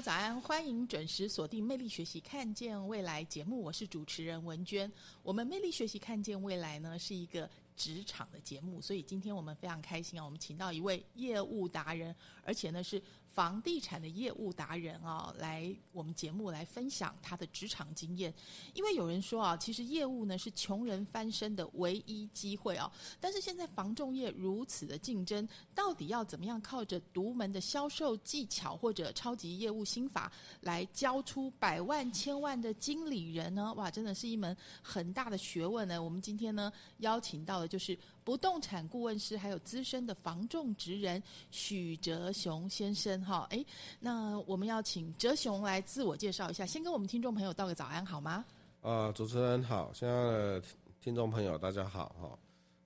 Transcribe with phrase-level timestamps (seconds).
[0.00, 4.90] 早安，欢迎准时锁定《魅力学习看见未来》节目，我是主持人文娟。
[5.22, 13.02] 我们《魅力学习看见未来》呢是一个职场的节目，所以今天我们非常开心啊，我们请到一位业务达人，而且呢是
[13.32, 18.34] 房地产的业务达人啊，来我们节目来分享他的职场经验。
[18.74, 33.72] 因为有人说啊，其实业务呢是穷人翻身的唯一机会啊，但是现在房仲业如此的竞争，到底要怎么样靠着独门的销售技巧或者超级业务心法来教出百万千万的经理人呢？
[33.74, 36.02] 哇，真的是一门很大的学问呢。
[36.02, 37.96] 我们今天呢邀请到的就是
[38.30, 43.44] 不动产顾问师，还有资深的房仲职人许哲雄先生哈。
[43.50, 43.66] 哎，
[43.98, 48.44] 那我们要请哲雄来自我介绍一下，先跟我们听众朋友道个早安好吗？
[48.82, 50.62] 啊，主持人好，现在的
[51.00, 52.38] 听众朋友大家好哈。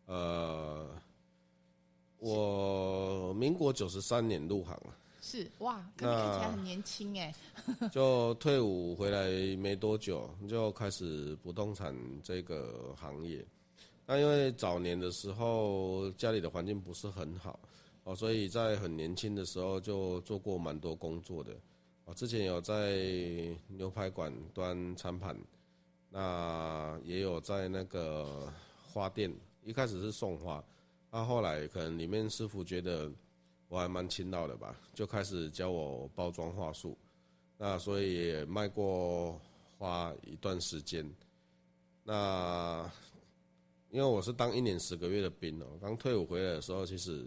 [0.06, 0.88] 呃，
[2.20, 7.34] 我民国九十三年入行了，是哇，可是看起来很年轻哎。
[7.92, 13.46] 就退伍回来没多久，就开始不动产这个行业。
[14.06, 17.58] 那因为早年的时候家里的环境不是很好
[18.04, 21.56] 哦，所以在很年轻的时候就做过蛮多工作的。
[22.04, 22.98] 我，之前有在
[23.68, 25.34] 牛排馆端餐盘，
[26.10, 28.52] 那也有在那个
[28.86, 30.62] 花店，一开始是送花，
[31.10, 33.10] 那后来可能里面师傅觉得
[33.68, 36.94] 我还蛮勤劳的吧，就开始教我包装话术，
[37.56, 39.40] 那所以也卖过
[39.78, 41.10] 花一段时间。
[42.02, 42.86] 那
[43.94, 47.24] 因为我是当一年十个月的兵哦，刚退伍回来的时候，其实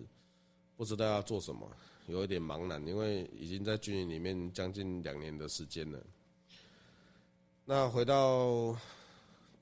[0.75, 1.65] 不知道要做什么，
[2.07, 5.97] 有一点茫然，因为已经在军营里面将近两年的时间了。
[7.63, 8.75] 那回到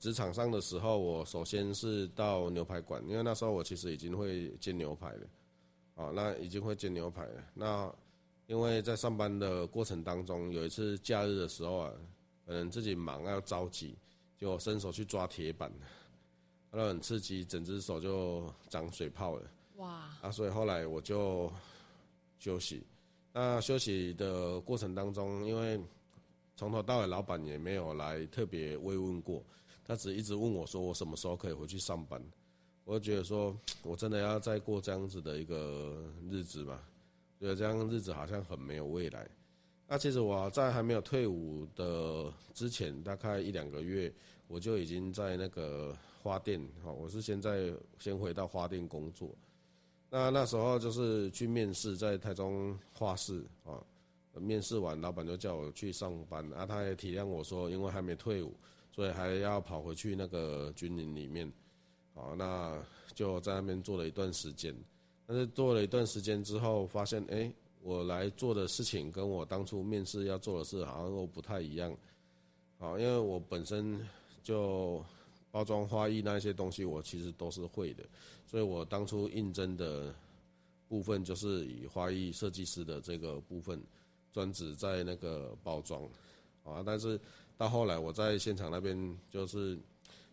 [0.00, 5.26] 职场上的时候，我首先是到牛排馆，因为那时候我其实已经会煎牛排了，
[5.94, 7.44] 哦，那已经会煎牛排了。
[7.54, 7.94] 那
[8.48, 11.92] 因为在上班的过程当中，有一次假日的时候啊，
[12.44, 13.94] 可能自己忙要着急，
[14.36, 15.72] 就伸手去抓铁板，
[16.78, 19.50] 那很刺激，整只手就长水泡了。
[19.76, 20.10] 哇！
[20.20, 21.50] 啊，所以后来我就
[22.38, 22.84] 休息。
[23.32, 25.80] 那休息的过程当中，因为
[26.54, 29.42] 从头到尾老板也没有来特别慰问过，
[29.86, 32.22] 他只一直问我说我什么时候可以回去上班。
[32.84, 36.78] 我就觉得说，我真的要再过这样子的一个日子嘛？
[37.40, 39.26] 觉得这样日子好像很没有未来。
[39.88, 44.12] 那其实我在还没有退伍的之前，大概一两个月，
[44.48, 49.28] 我就已经在那个花店，哈，我是现在先回到花店工作。
[50.08, 53.82] 那那时候就是去面试，在台中画室啊，
[54.34, 56.64] 面试完，老板就叫我去上班啊。
[56.64, 58.54] 他也体谅我说，因为还没退伍，
[58.92, 61.52] 所以还要跑回去那个军营里面，
[62.14, 62.80] 啊，那
[63.14, 64.74] 就在那边做了一段时间。
[65.26, 67.52] 但是做了一段时间之后，发现哎，
[67.82, 71.90] 我来做的事情跟我当初面试要做的事好像都不太一样，
[72.78, 73.98] 啊，因为我本身
[74.46, 75.04] 就
[75.50, 78.04] 包装花艺那些东西，我其实都是会的。
[78.46, 80.14] 所以我当初应征的
[80.88, 83.82] 部分就是以花艺设计师的这个部分，
[84.32, 86.00] 专职在那个包装，
[86.62, 87.18] 啊，但是
[87.56, 88.96] 到后来我在现场那边
[89.28, 89.76] 就是，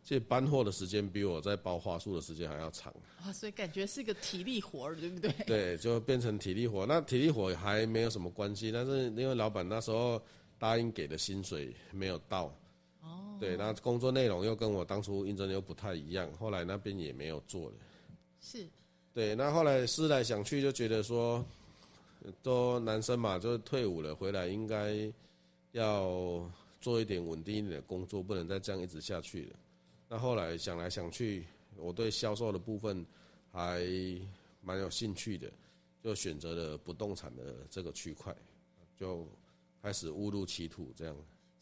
[0.04, 2.94] 这搬货的时间比我在包花束的时间还要长。
[3.20, 5.32] 啊，所以感觉是个体力活儿，对不对？
[5.48, 6.86] 对，就变成体力活。
[6.86, 10.22] 那体力活还没有什么关系，但是因为老板那时候
[10.60, 12.56] 答应给的薪水没有到，
[13.04, 17.76] 哦，对，那工作内容又跟我当初应征又不太一样，后来那边也没有做了。
[18.40, 18.68] 是，
[19.14, 21.46] 对，那后来思来想去，就觉得说，
[22.42, 25.12] 都男生嘛，就是退伍了回来，应该
[25.74, 26.50] 要
[26.82, 29.56] 做一点稳定一点的工作，不能再这样一直下去了。
[30.10, 31.46] 那后来想来想去，
[31.76, 33.06] 我对销售的部分
[33.52, 33.86] 还
[34.62, 35.52] 蛮有兴趣的，
[36.02, 38.36] 就选择了不动产的这个区块，
[38.98, 39.28] 就
[39.82, 41.16] 开始误入歧途这样。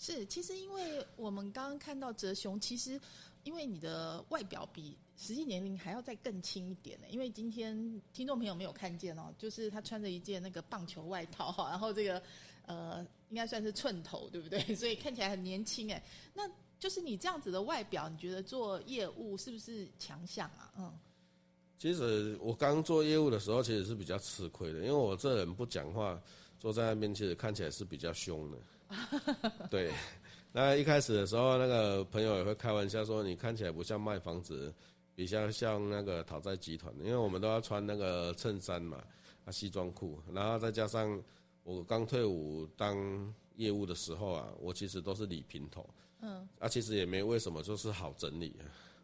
[0.04, 3.00] 是，其实因为我们刚刚看到哲雄，其实
[3.44, 7.06] 因为你的外表比实际年龄还要再更轻一点呢。
[7.12, 12.20] 因为今天听众朋友没有看见哦，就是他穿着一件那个棒球外套哈，然后这个
[12.66, 14.60] 呃应该算是寸头，对不对？
[14.74, 16.04] 所以看起来很年轻哎。
[16.34, 16.50] 那
[16.80, 20.74] 就是你这样子的外表，你觉得做业务是不是强项啊？
[20.80, 20.92] 嗯，
[21.78, 26.20] 其实我刚做业务的时候，其实是比较吃亏的，因为我这人不讲话，
[26.58, 28.58] 坐在那边其实看起来是比较凶的。
[29.70, 29.92] 对，
[30.52, 34.74] 那一开始的时候，那个朋友也会开玩笑说，你看起来不像卖房子，
[35.16, 39.04] 比较像那个讨债集团，因为我们都要穿那个衬衫嘛，
[39.46, 41.22] 啊西装裤，然后再加上
[41.64, 45.90] 我刚退伍当业务的时候啊，我其实都是理平头，
[46.22, 48.56] 嗯，啊其实也没为什么，就是好整理。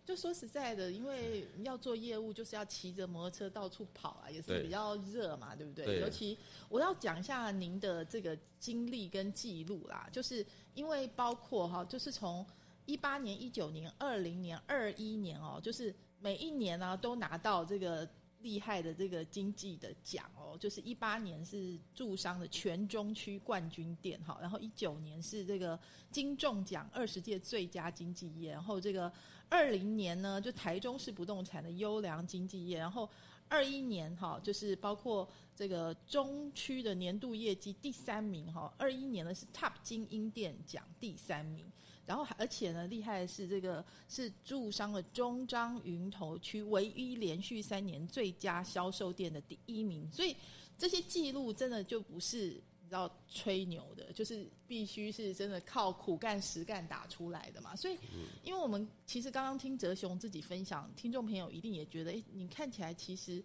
[0.07, 6.00] 就说实在的，因为要做业务，就是要骑着摩托车到处跑啊，也是比较热嘛，对不对？
[6.00, 6.38] 尤其
[6.69, 10.45] 我要讲一下您的这个经历跟记录啦，就是
[10.75, 12.45] 因为包括哈，就是从
[12.86, 18.07] 一八年、一九年、二零年、二一年哦，就是每一年呢都拿到这个。
[18.42, 25.77] 厉害的这个经济的奖哦，就是一八年是驻商的全中区冠军店哈，然后一九年是这个
[26.12, 29.12] 金中奖二十届最佳经济业，然后这个
[29.50, 33.10] 二零年呢就台中市不动产的优良经济业，然后
[33.48, 41.72] 二一年哈就是包括这个中区的年度业绩第三名哈，二一年呢是 Top 精英店奖第三名。
[42.06, 50.34] 然后，而且呢，厉害的是这个是驻商的中彰云头区唯一连续三年最佳销售店的第一名，所以
[50.78, 57.75] 这些记录真的就不是你知道吹牛的，就是必须是真的靠苦干实干打出来的嘛。
[57.75, 57.98] 所以，
[58.44, 63.44] 因为我们其实刚刚听哲雄自己分享，听众朋友一定也觉得，哎，你看起来其实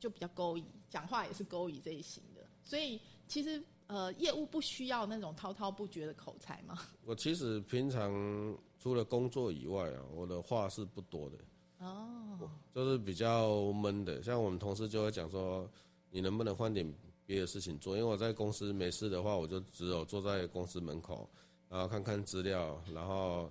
[0.00, 3.62] 就比较勾引，讲话也是勾引这一型的，所以其实。
[3.86, 6.78] 呃，业务不需要那种滔滔不绝的口才嘛？
[7.04, 8.10] 我其实平常
[8.78, 11.36] 除了工作以外啊，我的话是不多的。
[11.80, 14.22] 哦，就是比较闷的。
[14.22, 15.68] 像我们同事就会讲说，
[16.10, 16.90] 你能不能换点
[17.26, 17.96] 别的事情做？
[17.96, 21.28] 因为我在公司没事的话，我就只有坐在公司门口，
[21.68, 23.50] 然后看看资料，然后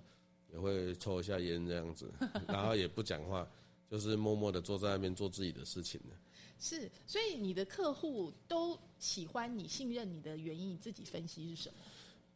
[0.51, 2.11] 也会抽一下烟这样子，
[2.47, 3.47] 然后也不讲话，
[3.89, 6.15] 就是默默的坐在那边做自己的事情呢。
[6.59, 11.75] 是，所以你的客户都喜欢你、信任你的原因，你自己分析是什么？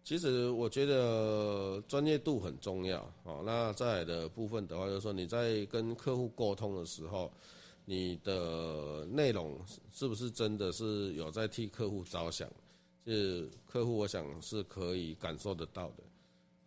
[0.04, 3.00] 其实我觉得专业度很重要。
[3.24, 7.31] 哦，那再来的部分的话，就是说你在跟客户沟通的时候，
[7.89, 9.57] 你的内容
[9.94, 12.50] 是不是真的是有在替客户着想？
[13.06, 16.04] 是客户，我想是可以感受得到的。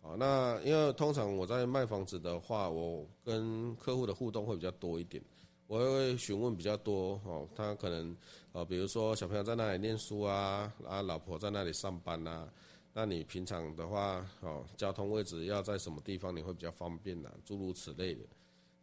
[0.01, 5.23] 好，那因为通常我在卖房子的话，我跟客户的互动会比较多一点。
[5.67, 8.17] 我会询问比较多哦，他可能
[8.53, 12.49] 呃，比如说小朋友在那里念书啊，啊，老婆在那里上班呐，
[12.91, 17.29] 那你平常的话哦，交通位置要在什么地方你会比较方便呐？
[17.45, 18.21] 诸如此类的，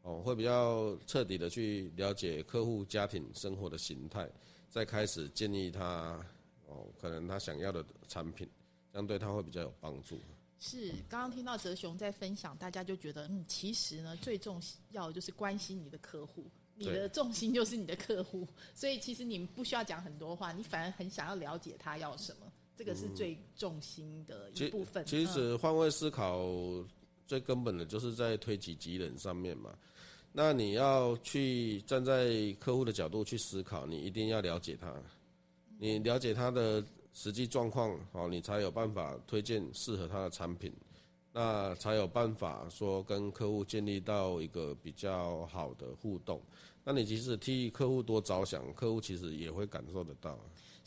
[0.09, 4.27] 哦，会比较彻底的去了解客户家庭生活的形态，
[4.71, 6.19] 再开始建议他
[6.67, 8.49] 哦，可能他想要的产品，
[8.91, 10.19] 这样对他会比较有帮助。
[10.59, 14.59] 是，刚刚听到泽雄在分享，大家就觉得嗯，其实呢，最重
[14.93, 16.47] 要就是关心你的客户。
[16.81, 25.05] 你的重心就是你的客户，所以其实你们不需要讲很多话，你反而很想要了解他要什么，这个是最重心的一部分。
[25.05, 26.49] 其实换位思考
[27.27, 29.77] 最根本的就是在推己及人上面嘛。
[30.41, 32.31] 那你要去站在
[32.61, 34.95] 客户的角度去思考，你一定要了解他，
[35.81, 36.81] 你了解他的
[37.13, 40.73] 实际状况，好，你才有办法推荐适合他的产品。
[41.33, 46.41] 那才有办法说跟客户建立到一个比较好的互动。
[46.85, 50.39] 那你即使替客户多着想，客户其实也会感受得到。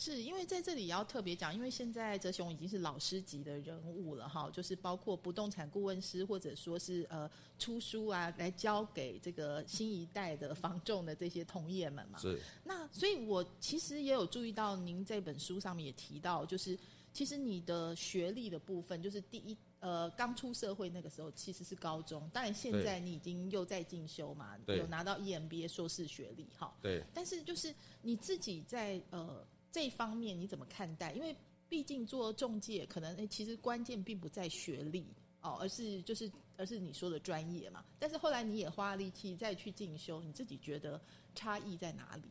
[0.02, 7.30] 是因为在这里也要特别讲，因为现在哲雄已经是老师级的人物了哈，就是包括不动产顾问师，或者说是呃
[7.60, 12.18] 出书啊，来教给这个新一代的房仲的这些同业们嘛。
[12.18, 12.40] 是。
[12.64, 16.76] 那所以我其实也有注意到，您这本书上面也提到，就是
[17.14, 19.56] 其实你的学历的部分，就是第一。
[19.82, 26.72] 呃，刚出社会那个时候其实是高中，当然现在你已经又在进修嘛，有拿到 EMBA 硕士学历哈。
[26.84, 27.04] 对。
[27.16, 31.12] 但是就是你自己在呃这方面你怎么看待？
[31.14, 31.36] 因为
[31.70, 35.06] 毕竟做中介，可能诶其实关键并不在学历
[35.42, 37.84] 哦，而是就是而是你说的专业嘛。
[37.98, 41.02] 但是后来你也花力气再去进修，你自己觉得
[41.34, 42.24] 差异在哪里？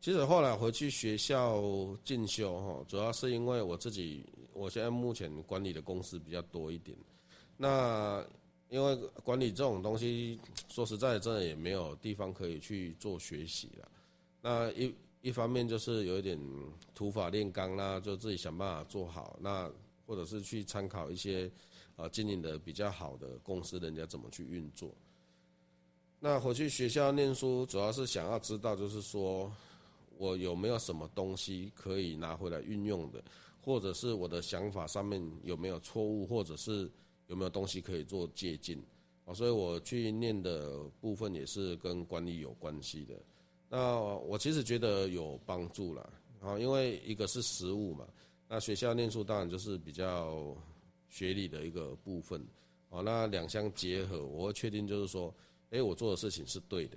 [0.00, 1.62] 其实后来回去学校
[2.04, 4.24] 进修哈，主要是因为我自己。
[4.52, 6.96] 我现在目前管理的公司比较多一点，
[7.58, 8.26] 那
[8.70, 10.40] 因为管理这种东西，
[10.70, 13.86] 说实在，真的也没有地方可以去做学习了。
[14.40, 14.90] 那一
[15.26, 16.38] 一方面就是有一点
[16.94, 19.36] 土法炼钢啦，就自己想办法做好。
[19.40, 19.68] 那
[20.06, 21.50] 或者是去参考一些
[21.96, 24.88] 呃经营的比较好的公司，人家怎么去运作。
[26.20, 29.52] 那回去学校念书，主要是想要知道，就是说
[30.16, 33.20] 我有没有什么东西可以拿回来运用的，
[33.60, 36.88] 或者是我的想法上面有没有错误，或者是
[37.26, 38.80] 有没有东西可以做借鉴
[39.24, 39.34] 啊？
[39.34, 43.20] 所以我去念的部分也是跟管理有关系的。
[43.68, 48.06] 那我其实觉得有帮助了啊，因为一个是实务嘛，
[48.48, 50.56] 那学校念书当然就是比较
[51.08, 52.46] 学历的一个部分
[52.90, 53.02] 哦。
[53.02, 55.34] 那两相结合，我会确定就是说。
[55.70, 56.96] 哎，我做的事情是对的。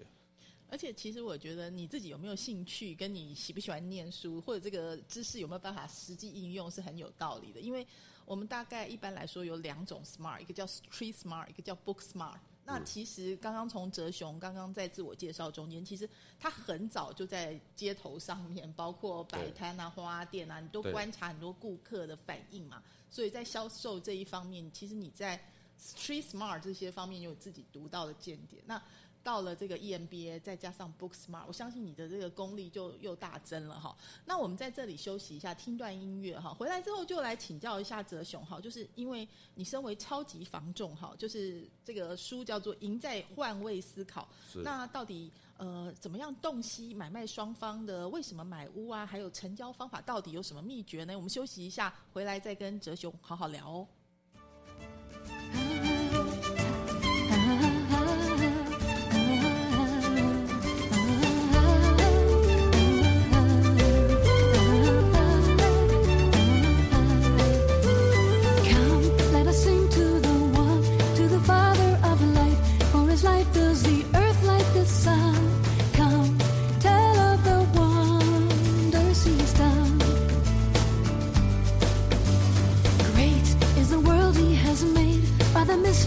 [0.70, 7.60] 而且，其实我觉得你自己有没有兴趣，跟你喜不喜欢念书，或者这个知识有没有办法实际应用，是很有道理的。
[7.60, 7.86] 因为
[8.26, 12.38] 我们大概一般来说有两种 smart，一个叫 street smart，一个叫 book smart。
[12.70, 16.10] 那其实刚刚从哲雄刚刚在自我介绍中间，其实
[16.40, 22.82] 他很早就在街头上面，包括摆摊啊、花店啊，你都观察很多顾客的反应嘛。
[23.10, 25.40] 所以在销售这一方面，其实你在。
[25.82, 28.62] Street Smart 这些方面有自己独到的见解。
[28.66, 28.84] 那
[29.30, 33.96] 到了这个 EMBA，再加上 Book Smart，我相信你的这个功力就又大增了哈。
[34.26, 36.52] 那我们在这里休息一下，听段音乐哈。
[36.52, 44.28] 回来之后就来请教一下哲雄哈，就是因为你身为超级防重哈，就是这个书叫做《赢在换位思考》。
[44.64, 49.06] 那到底呃怎么样洞悉买卖双方的为什么买屋啊？
[49.06, 51.16] 还有成交方法到底有什么秘诀呢？
[51.16, 53.88] 我们休息一下，回来再跟哲雄好好聊哦。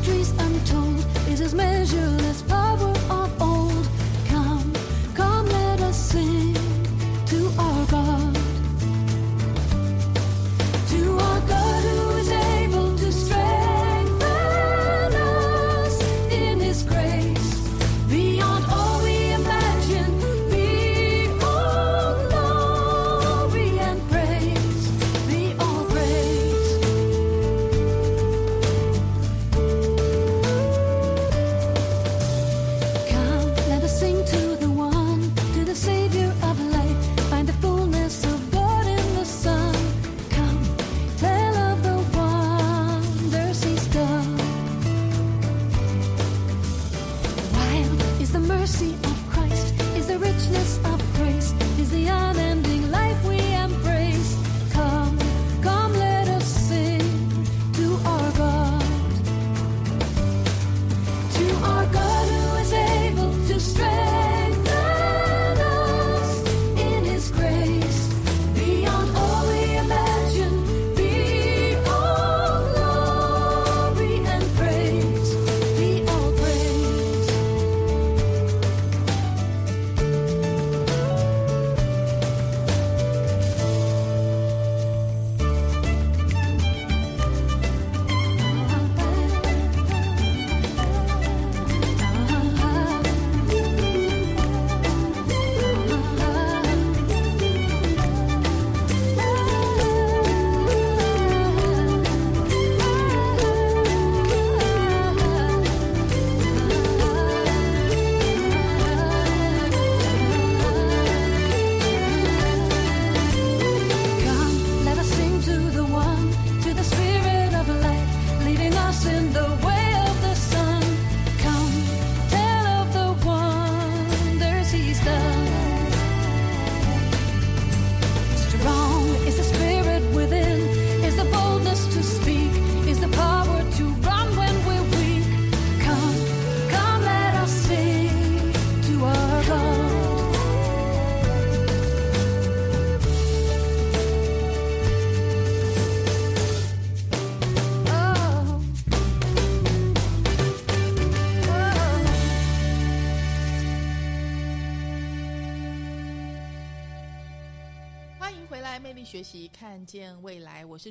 [0.03, 2.52] mysteries untold is as measureless.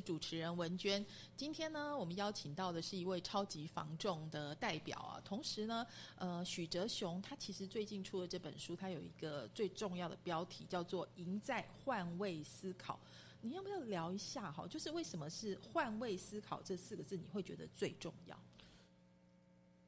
[0.01, 1.05] 主持人文娟。
[1.35, 5.21] 今天呢，我们邀请到的是一位超级防重的代表啊。
[5.23, 12.99] 同时呢，呃，许哲雄他其实最近出的这本书，他有一个最重要的标题叫做“赢在换位思考”。
[13.41, 14.67] 你要不要聊一下哈？
[14.67, 18.37] 就是为什么是“换位思考”这四个字，你会觉得最重要？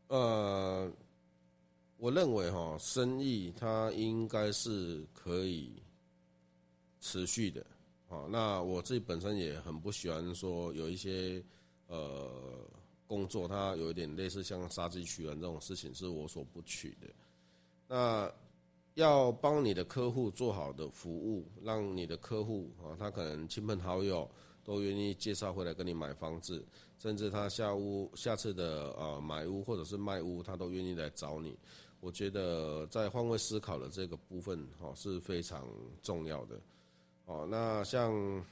[0.08, 0.92] 呃，
[1.98, 5.82] 我认为哈，生意它应该是可以。
[7.06, 7.66] 持续的，
[8.14, 11.44] 啊，那我自己本身也很不喜欢说有一些
[11.88, 12.30] 呃
[13.08, 17.08] 工作，它有一点类似像杀鸡取卵这种事情，是我所不取的。
[17.88, 18.32] 那
[18.94, 24.30] 要帮你的客户做好的服务，让你的客户啊，他可能亲朋好友
[24.64, 26.64] 都愿意介绍回来跟你买房子，
[27.00, 31.58] 甚至他下屋下次的呃买屋或者是卖屋，他都愿意来找你。
[32.00, 35.68] 我觉得在换位思考的这个部分，哈是非常
[36.04, 36.62] 重要的。
[37.26, 38.44] 哦，那像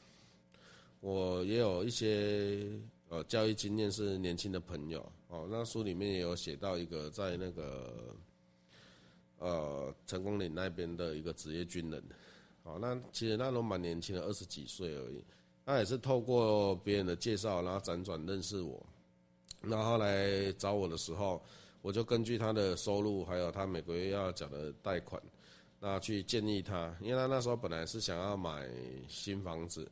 [0.99, 2.67] 我也有一些
[3.09, 5.05] 呃教育经验是年轻的朋友。
[5.27, 8.13] 哦，那书里面也有写到一个在那个
[9.39, 12.03] 呃成功岭那边的一个职业军人，
[12.63, 15.23] 哦，那其实那都蛮年轻的，二十几岁而已，
[15.65, 18.85] 他也是透过别人的介绍，然后辗转认识我，
[19.61, 21.41] 然后来找我的时候，
[21.81, 25.21] 我就根据他的收入还有他每个月要缴的贷款。
[25.83, 28.69] 那去建议他，因为他那时候本来是想要买
[29.07, 29.89] 新房子，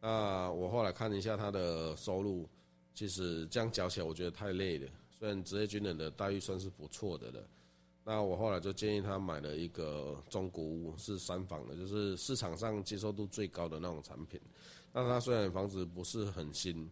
[0.00, 2.48] 那我后来看了一下他的收入，
[2.94, 4.88] 其实这样缴起来我觉得太累了。
[5.10, 7.40] 虽然职业军人的待遇算是不错的了，
[8.04, 14.40] 那我后来就建议他买了一个中古屋，是三房的，就是市场上接受度最高的那种产品。
[14.92, 16.88] 那他虽然房子不是很新，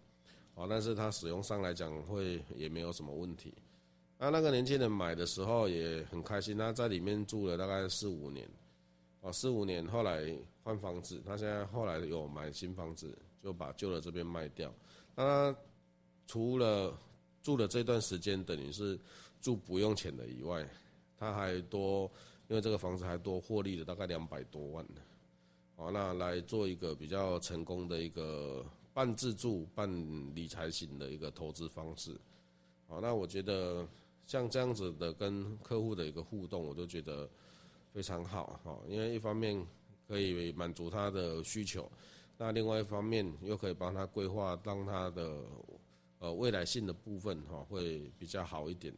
[0.56, 3.54] 哦，但是他使用上来讲会也没有什么问题。
[4.22, 8.46] 那那个年轻人买的时候也很开心，他在里面住了大概四五年，
[9.22, 14.70] 哦，四五年后来换房子，他现在后来有买新房子，就把旧的这边卖掉。
[15.16, 15.58] 那他
[16.26, 16.94] 除了
[17.42, 19.00] 住的这段时间等于是
[19.40, 20.68] 住不用钱的以外，
[21.16, 22.02] 他还多，
[22.48, 25.00] 因为这个房子还多获利了大概两百多万呢。
[25.76, 29.90] 哦，那来做一个比较成功的一个半自住半
[30.34, 32.14] 理财型的一个投资方式。
[32.86, 33.88] 好，那我觉得。
[34.30, 37.28] 像这样子的跟客户的一个互动，我都觉得
[37.92, 39.60] 非常好哈，因为一方面
[40.06, 41.90] 可以满足他的需求，
[42.38, 45.42] 那另外一方面又可以帮他规划，让他的
[46.20, 48.94] 呃未来性的部分哈会比较好一点。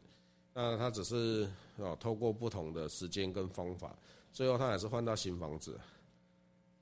[0.53, 3.97] 那他只是啊透过不同的时间跟方法，
[4.31, 5.79] 最后他还是换到新房子。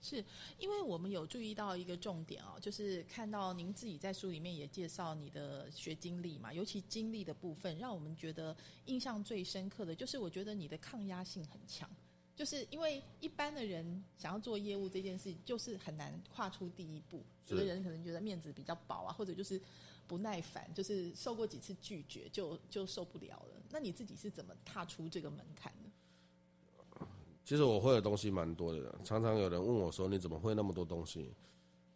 [0.01, 0.23] 是
[0.57, 11.89] 因为我们有注意到一个重点哦，就是看到您自己在书里面也介绍你的学经历嘛，尤其经历的部分，让我们觉得印象最深刻的就是，我觉得你的抗压性很强，
[12.35, 19.61] 就是因为一般的人想要做业务这件事，就是很难跨出第一步，有的人可能觉得面子比较薄啊，或者就是
[20.07, 23.61] 不耐烦，就是受过几次拒绝就就受不了了。
[23.69, 25.80] 那你自己是怎么踏出这个门槛呢？
[27.43, 31.33] 其实我会的东西蛮多的，常常有人问我说：“你怎么会那么多东西？”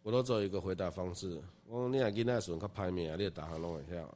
[0.04, 4.08] 我都只有一个回答方式：我说你还跟那时候他排名啊，你也打他弄一下。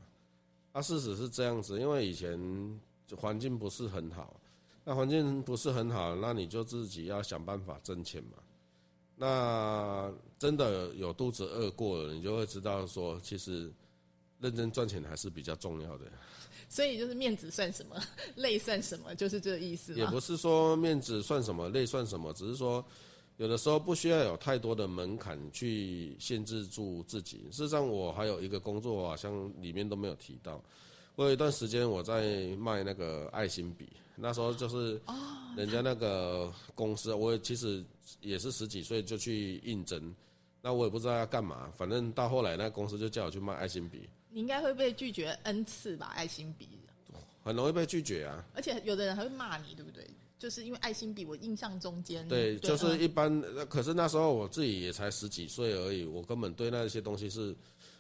[0.72, 2.80] 啊，事实是这样子，因为以前
[3.18, 4.40] 环境不是很好，
[4.84, 8.38] 那环境不是很好，那你就自己要想办法挣钱嘛。
[9.16, 13.72] 那真的有肚子饿过了，你就会知道说，其实
[14.40, 16.06] 认真赚钱还是比较重要的。
[16.70, 17.96] 所以就是面子算什么，
[18.38, 19.94] 累算什么，就是这个意思。
[19.96, 22.86] 也不是说面子算什么，累算什么，只是说
[23.38, 27.40] 有的时候不需要有太多的门槛去限制住自己。
[27.52, 30.64] 事实上，我还有一个工作，好像里面都没有提到。
[31.16, 35.02] 我有一段时间我在卖那个爱心笔，那时候就是
[35.58, 37.84] 人家那个公司，我其实
[38.22, 40.16] 也是十几岁就去应征，
[40.62, 44.08] 那我也不知道要干嘛，反正到后来那公司就叫我去卖爱心笔。
[44.32, 46.12] 你应该会被拒绝 n 次吧？
[46.16, 46.68] 爱心笔
[47.44, 50.06] 很容易被拒绝啊，而且有的人还会骂你，对不对？
[50.38, 53.42] 就是因为爱心笔，我印象中间对，就是一般。
[53.68, 57.56] 可是那时候我自己也才十几岁而已，我根本对那些东西是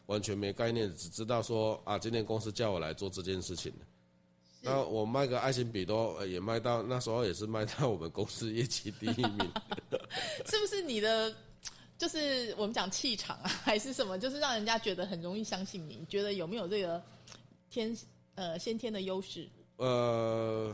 [0.05, 3.73] 完全没概念，只知道说啊，今天公司叫我来做这件事情。
[4.61, 9.51] 那我卖个爱心笔都也卖到那时候也是卖到我们公司业绩第一名，
[10.45, 11.33] 是不是你的？
[11.99, 14.17] 就是我们讲气场啊， 还是什么？
[14.17, 16.03] 就是让人家觉得很容易相信你。
[16.07, 17.03] 觉得有没有这个
[17.69, 17.95] 天
[18.35, 19.47] 呃先天的优势？
[19.75, 20.73] 呃，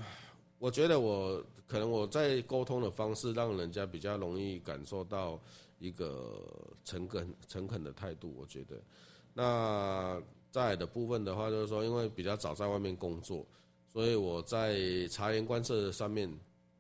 [0.60, 5.40] 我觉得我可能我在沟通的方式，让人家比较容易感受到
[5.80, 6.48] 一个
[6.84, 8.32] 诚恳诚恳的态度。
[8.38, 8.80] 我觉得，
[9.34, 13.44] 那在的部分的话，就是说，因为比较早在外面工作，
[13.92, 16.32] 所以我在察言观色上面。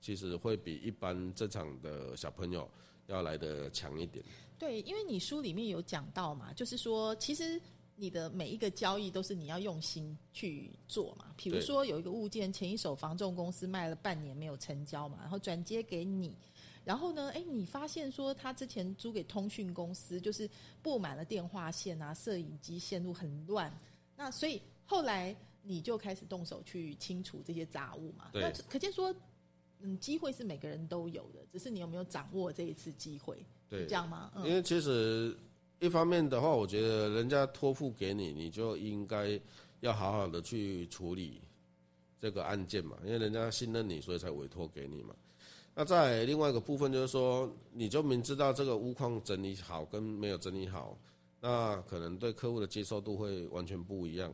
[0.02, 2.70] 其实会比一般正常的小朋友
[3.08, 4.24] 要来的强一点。
[4.58, 7.62] 对，因为你书里面有讲到嘛，就是说其实。
[7.98, 11.34] 你的每一个交易都是你要用心去做嘛？
[11.38, 16.36] 比如说有一个物件，前一手房仲公司卖了半年没有成交嘛，然后转接给你，
[16.84, 20.46] 然后呢，哎，你发现说他之前租给通讯公司，就是
[20.82, 23.72] 布满了电话线啊、摄影机线路很乱，
[24.18, 28.30] 那所以后来你就开始动手去清除这些杂物嘛？
[28.34, 29.16] 对，可见说，
[29.86, 33.46] 嗯，机会是每个人都有的，只是你有没有掌握这一次机会？
[33.70, 34.32] 对，这样吗？
[34.44, 35.38] 因为其实。
[35.82, 39.40] 一方面的话，我觉得人家托付给你，你就应该
[39.82, 41.42] 要好好的去处理
[42.18, 45.14] 这个案件嘛，因为人家信任你，所以才委托给你嘛。
[45.76, 50.98] 那在另外一个部分就是说，你就明知道这个屋况整理好跟没有整理好，
[51.42, 54.34] 那可能对客户的接受度会完全不一样。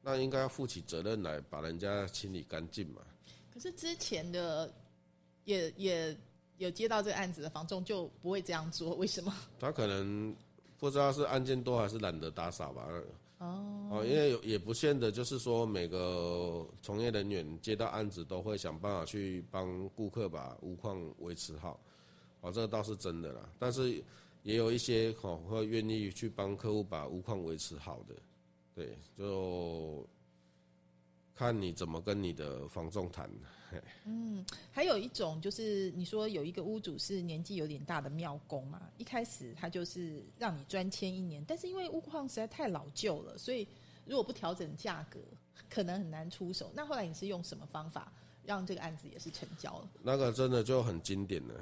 [0.00, 3.02] 那应该要负起责任来把人家清理干净嘛。
[3.58, 4.72] 可是之前的
[5.44, 6.16] 也也。
[6.58, 9.32] 有接到这个案子的房仲就不会这样做，为什么？
[9.60, 10.34] 他可能
[10.76, 12.88] 不知道是案件多还是懒得打扫吧。
[13.38, 21.78] 哦，哦，因为也不见得就是说每个从业人员接到案子都会想办法去帮顾客把屋况维持好，
[22.40, 23.48] 哦，这个倒是真的啦。
[23.56, 24.02] 但是
[24.42, 28.16] 也有一些哦会愿意去帮客户把屋况维持好的，
[28.74, 30.04] 对，就
[31.38, 33.30] 看你怎么跟你的房仲谈。
[34.04, 43.68] 嗯，还有一种就是你说有一个屋主是年纪有点大的庙工嘛，一开始他就是让你专签一年，但是因为屋况实在太老旧了，所以
[44.04, 45.20] 如果不调整价格，
[45.70, 46.72] 可能很难出手。
[46.74, 49.88] 那后来你是用什么方法让这个案子也是成交了？
[50.02, 51.54] 那个真的就很经典了，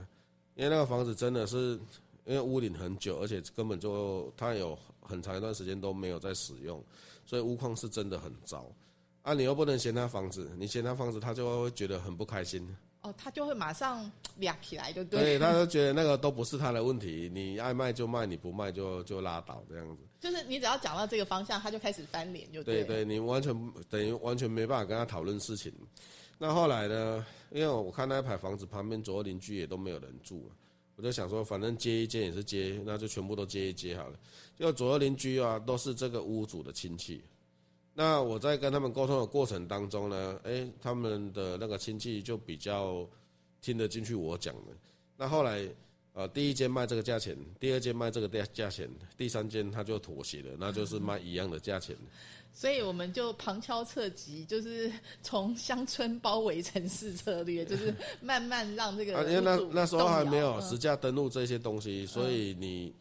[0.54, 1.78] 因为那个房子真的是
[2.24, 6.82] 因为屋顶很久，而且根本就它有很长一段时间都没有在使用，
[7.26, 8.64] 所以屋况是真的很糟。
[9.26, 12.64] 啊，你又不能嫌他房子，你嫌他房子，他就会觉得很不开心。
[13.02, 15.20] 哦，他就会马上亮起来，就对。
[15.20, 20.04] 对，他就觉得那个都不是他的问题，你爱卖就卖，你不卖就就拉倒这样子。
[20.20, 22.84] 就是你只要讲到这个方向，他就开始翻脸，就对。
[22.84, 23.52] 对，你完全
[23.90, 25.72] 等于完全没办法跟他讨论事情。
[26.38, 27.26] 那后来呢？
[27.50, 30.48] 因为我看那一排房子旁边左右邻居也都没有人住，
[30.94, 34.18] 我就想说，反正接一接也是接，那就全部都接一接好了。
[34.58, 37.22] 因为左右邻居啊，都是这个屋主的亲戚。
[37.98, 43.08] 那我在跟他们沟通的过程当中呢，哎，他们的那个亲戚就比较
[43.62, 44.72] 听得进去我讲的。
[45.16, 45.66] 那后来，
[46.12, 51.96] 呃，第一间卖这个价钱，第二间卖这个价价钱，第三间他就妥协了，那就是卖一样的价钱。
[52.52, 59.12] 所以我们就旁敲侧击，就是从乡村包围城市策略， 就是慢慢让这个。
[59.24, 62.94] 因为那那时候还没有实价登录这些东西，所以你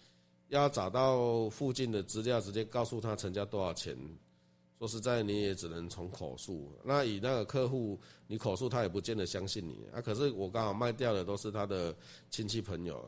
[0.48, 3.94] 要找到附近的资料，直接告诉他成交多少钱。
[4.86, 6.72] 说实在，你也只能从口述。
[6.84, 10.00] 那以那个客户，你口述他也不见得相信你啊。
[10.00, 11.96] 可是我刚好卖掉的都是他的
[12.30, 13.04] 亲戚朋友，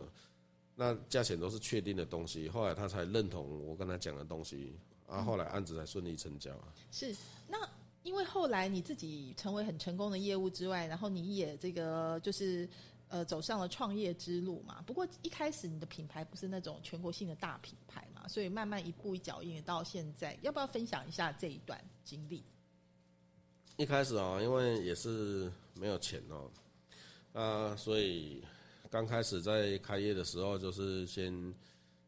[0.73, 2.49] 那价钱都是确定的东西。
[2.49, 4.73] 后来他才认同我跟他讲的东西，
[5.05, 6.73] 啊，后来案子才顺利成交啊。
[6.89, 7.15] 是，
[7.47, 7.57] 那
[8.01, 12.67] 因为后来你自己成为很成功的业务之外，然后你也这个就是。
[13.09, 14.83] 呃，走上了创业之路嘛。
[14.85, 22.43] 不过一开始你的品牌不是那种全国性的大品牌嘛，所以慢慢一步一脚印到现在，要不要分享一下这一段经历？
[23.77, 26.51] 一开始啊，因为也是没有钱哦，
[27.33, 28.43] 啊，所以
[28.89, 31.53] 刚开始在开业的时候，就是先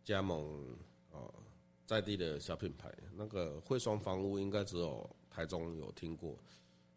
[0.04, 0.76] 加盟
[1.12, 1.34] 哦
[1.86, 2.92] 在地的小品牌。
[3.16, 6.36] 那个汇双房屋应该只有台中有听过，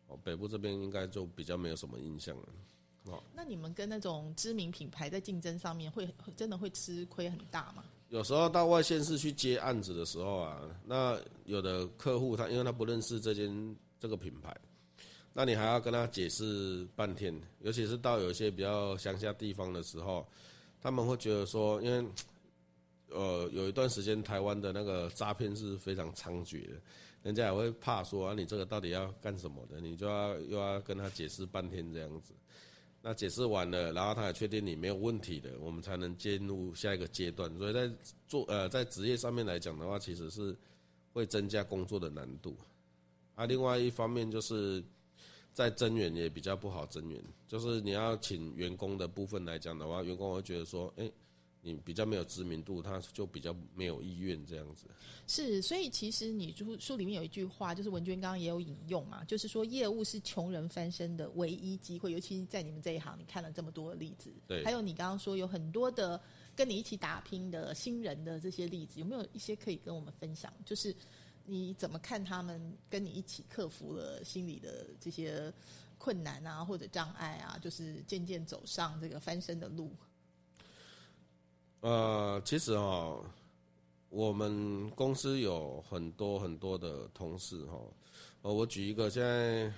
[0.07, 2.49] 哦，北部这边应该就比较没有什么印象了。
[3.05, 7.85] 哦，那你们跟那种知名品牌在竞争上面，会真的会吃亏很大吗？
[8.11, 14.55] 有时候到外县市去接案子的时候啊，那有的客户他因为他不认识这间这个品牌，
[15.33, 17.35] 那你还要跟他解释半天。
[17.61, 20.29] 尤其是到有一些比较乡下地方的时候，
[20.81, 22.07] 他们会觉得说，因为
[23.09, 26.75] 呃有一段时间台湾的那个诈骗是非常猖獗的，
[27.23, 29.81] 人家也会怕说啊，你这个到底要干什么的？
[29.81, 32.35] 你就要又要跟他解释半天这样子。
[33.03, 37.53] 那解释完了，然后他也确定你没有问题的，我们才能进入下一个阶段。
[37.59, 37.91] 所以在
[38.29, 40.57] 做呃在职业上面来讲的话，其实是
[41.12, 42.57] 会增加工作的难度。
[43.35, 44.83] 啊，另外一方面就是
[45.53, 51.11] 在增援也比较不好增援，就是你要请员工的部分来讲的话，员工会觉得说，哎。
[51.62, 54.87] 你比较没有知名度，他就比较没有意愿这样子。
[55.27, 66.20] 是，所以其实你书书里面有一句话，就是文娟刚刚也有引用嘛，就是说业务是穷人翻身的唯一机会，尤其在你们这一行，你看了这么多的例子，对，还有你刚刚说有很多的
[66.57, 70.53] 跟你一起打拼的新人的这些例子，有没有一些可以跟我们分享？
[70.66, 70.94] 就是
[71.46, 75.53] 你怎么看他们跟你一起克服了心理的这些？
[75.98, 79.88] 困难啊，或者障碍啊，就是渐渐走上这个翻身的路？
[81.83, 83.25] 呃，其实哦，
[84.09, 87.77] 我们公司有很多很多的同事哈，
[88.42, 89.68] 呃，我举一个，现在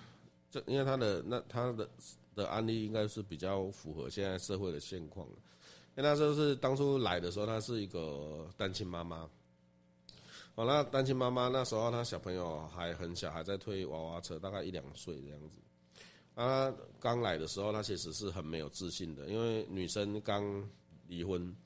[0.51, 1.89] 这因为他的那他的
[2.35, 5.27] 的案例应该是比较符合现在社会的现况，
[5.97, 9.27] 因为那时候是当初来的时候，她是一个单亲妈妈，
[10.55, 15.57] 好，那单亲妈妈那时候她小朋友还很小，还在推娃娃车，大概一两岁这样子。
[16.35, 20.69] 啊，刚来的时候，她其实是很没有自信的，因为女生刚
[21.09, 21.57] 离婚。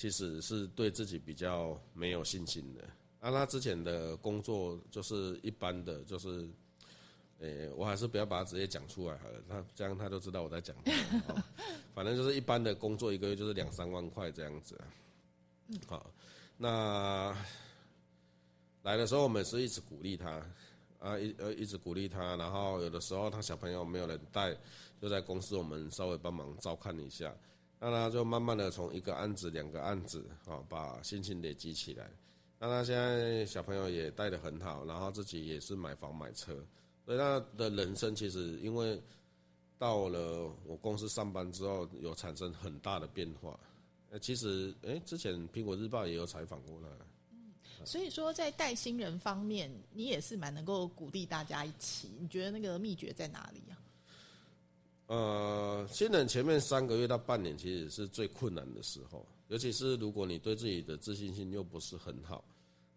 [0.00, 2.82] 其实是对自己比较没有信心的。
[3.20, 6.48] 啊，他之前的工作就是一般的，就是，
[7.40, 10.74] 诶，我还是不要把它直接讲出来好了，他这样他就知道我在讲。
[11.94, 14.80] 反正就是一般的工作，一个月就是两三万块这样子。
[15.86, 16.10] 好，
[16.56, 17.36] 那
[18.82, 20.42] 来的时候我们是一直鼓励他，
[20.98, 24.56] 啊，一呃一直鼓励他，然后有的时候他小朋友没有人带，
[24.98, 27.36] 就在公司我们稍微帮忙照看一下。
[27.80, 32.10] 那他就慢慢的从一个案子、两个案子，啊，把心情累积起来。
[32.58, 36.54] 那他现在小朋友也带的很好，然后自己也是买房买车，
[37.06, 39.02] 所以他的人生其实因为
[39.78, 43.58] 到了我公司上班之后，有产生很大的变化。
[44.10, 46.86] 呃，其实，哎，之前苹果日报也有采访过他。
[47.30, 47.54] 嗯，
[47.86, 52.10] 所以说在带新人方面，你也是蛮能够鼓励大家一起。
[52.18, 53.78] 你觉得那个秘诀在哪里啊？
[55.10, 62.44] 呃，新人前面三个月到半年其实是最困难的时候，尤其是如果你对自己的自信心又不是很好，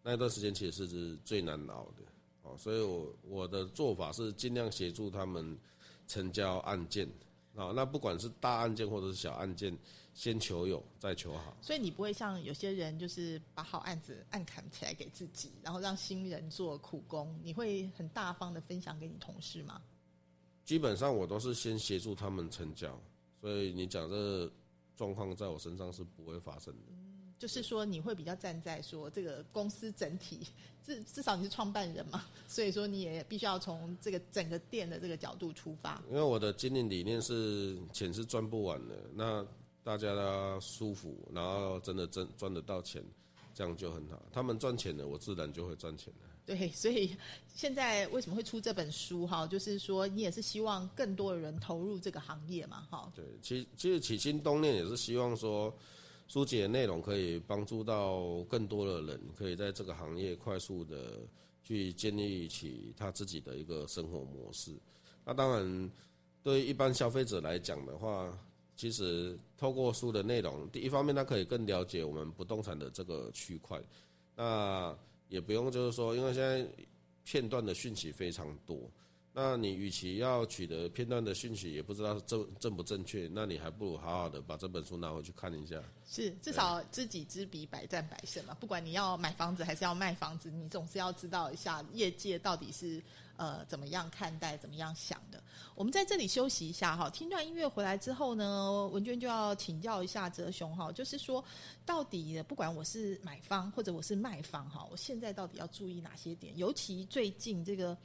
[0.04, 2.04] 那段时间其实是最难熬的。
[2.44, 5.58] 哦，所以我我的做法是尽量协助他们
[6.08, 7.08] 成交案件
[7.56, 9.76] 啊，那不管是大案件或者是小案件，
[10.14, 11.58] 先求有再求好。
[11.64, 19.82] 所以你不会像有些人就是把好案子按砍起来给自己，然后让新人做苦工，你会很大方的分享给你同事吗？
[20.64, 23.00] 基本上我都是先协助他们成交，
[23.42, 24.50] 所以你讲这
[24.96, 26.82] 状况在我身上是不会发生的。
[26.92, 30.40] 嗯，就是说你会比较站在说这个公司整体，
[30.86, 36.02] 至至少你是创办人嘛，所以说你也必须要从这个整个店的这个角度出发。
[36.10, 39.46] 因为我的经营理念是钱是赚不完的，那
[39.84, 43.04] 大家都舒服，然后真的挣赚得到钱，
[43.54, 44.24] 这样就很好。
[44.32, 46.30] 他们赚钱了，我自然就会赚钱了。
[46.46, 47.16] 对，所以
[47.56, 49.48] 现在为什么会出这本书哈？
[49.48, 53.10] 就是说你也是希望更多的人投入这个行业嘛，哈。
[53.16, 55.74] 对，其其实起心动念也是希望说，
[56.28, 61.22] 书籍的内容可以帮助到更多的人，可以在这个行业快速的
[61.64, 64.76] 去建立起他自己的一个生活模式。
[65.24, 65.92] 那当然，
[66.44, 68.38] 对一般消费者来讲的话，
[68.76, 73.82] 其实透过书的内容，第一方面他可以更了解我们不动产的这个区块，
[74.36, 74.94] 那。
[75.28, 76.68] 也不用，就是说，因为现在
[77.24, 78.90] 片段的讯息非常多，
[79.34, 85.82] 那你与其要取得片段的讯息，也不知道正正不正确，那你还不如好好的把这本书拿回去看一下。
[86.06, 88.54] 是，至少知己知彼，百战百胜嘛。
[88.60, 93.02] 不管你要买房子还是要卖房子，你总是要知道一下业界到底是。
[93.36, 94.56] 呃，怎么样看待？
[94.58, 95.42] 怎么样想的？
[95.76, 97.10] 我们在这里休息一下哈。
[97.10, 101.44] 听段音乐回来之后呢，文娟就要请教一下哲雄哈，就是说，
[101.86, 106.56] 到底不管我是买方或者我是卖方哈，我现在到底要注意哪些点？
[106.58, 107.98] 尤其最近这个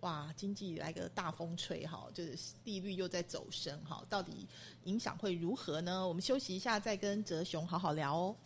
[0.00, 4.48] 哇，经济来个大风吹哈，就是利率又在走升哈，到底
[4.84, 6.06] 影响会如何呢？
[6.06, 8.36] 我们休息一下，再跟哲雄好好聊哦。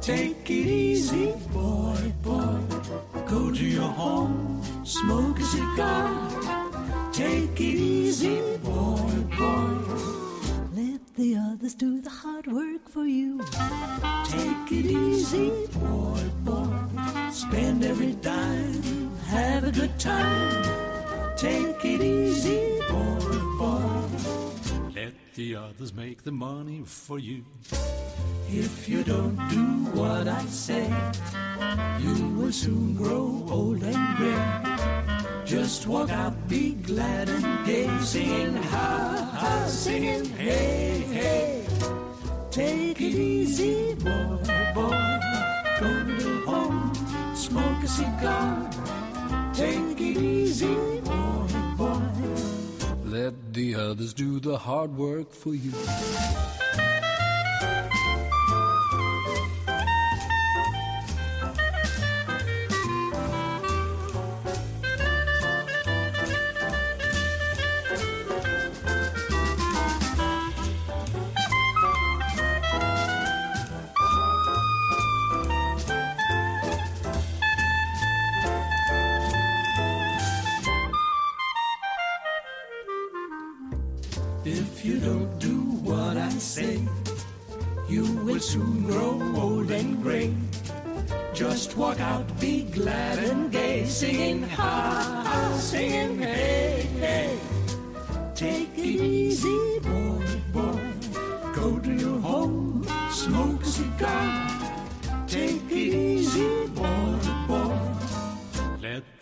[0.00, 2.60] Take it easy, boy, boy.
[3.26, 7.12] Go to your home, smoke a cigar.
[7.12, 9.76] Take it easy, boy, boy.
[10.72, 13.40] Let the others do the hard work for you.
[14.24, 16.72] Take it easy, boy, boy.
[17.30, 20.64] Spend every dime, have a good time.
[21.36, 23.47] Take it easy, boy, boy.
[25.38, 27.44] The others make the money for you.
[28.50, 29.64] If you don't do
[29.96, 30.92] what I say,
[32.00, 35.44] you will soon grow old and gray.
[35.44, 41.64] Just walk out, be glad and gay, singing ha ha, singing hey hey.
[42.50, 44.42] Take it easy, boy,
[44.74, 45.20] boy.
[45.78, 46.92] Go to home,
[47.36, 48.68] smoke a cigar.
[49.54, 51.07] Take it easy.
[53.28, 55.72] Let the others do the hard work for you.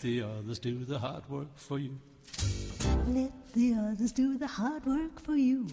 [0.01, 1.99] The others do the hard work for you.
[3.09, 5.67] Let the others do the hard work for you.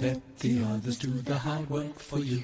[0.00, 2.42] Let the others do the hard work for you.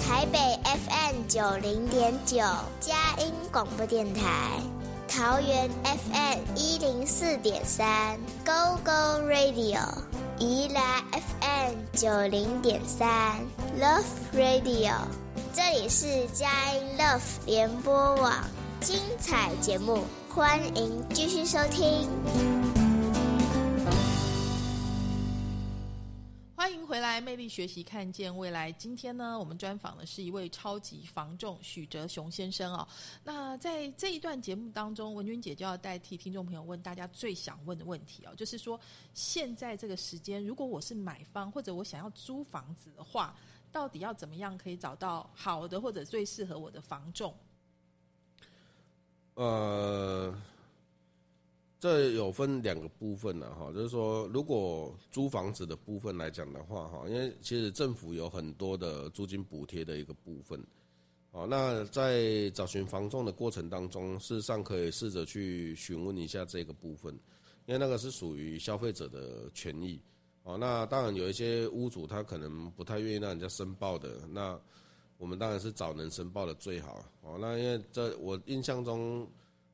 [0.00, 2.38] 台北 FM 九零点九，
[2.80, 4.60] 佳音广播电台；
[5.08, 9.78] 桃园 FM 一零四点三，Go Go Radio；
[10.42, 13.36] 宜兰 FM 九零点三
[13.80, 14.02] ，Love
[14.34, 14.92] Radio。
[15.54, 18.34] 这里是佳音 Love 联播网，
[18.80, 22.08] 精彩节目，欢迎继续收听。
[26.72, 28.72] 欢迎回来，魅力学习，看见未来。
[28.72, 32.88] 今天呢，我们专访的是一位超级防重许哲雄先生哦。
[33.22, 38.80] 那在这一段节目当中，文君姐就要代替听众朋友问大家最想问的问题哦，就是说
[39.12, 43.36] 现在这个时间，如果我是买方或者我想要租房子的话，
[43.70, 47.36] 到底要怎么样可以找到好的或者最适合我的房仲？
[49.34, 50.34] 呃，
[51.82, 60.64] 这有分两个部分呢，哈，就是说，如果租房子的部分来讲的话，哈，因为其实政府有很多的租金补贴的一个部分，
[61.32, 67.12] 哦，那在找寻房仲的过程当中，事实上可以试着去询问一下这个部分，
[67.66, 70.00] 因为那个是属于消费者的权益，
[70.44, 74.56] 哦，那当然有一些屋主他可能不太愿意让人家申报的，那
[75.18, 79.28] 我们当然是找能申报的最好，哦，那因为这我印象中。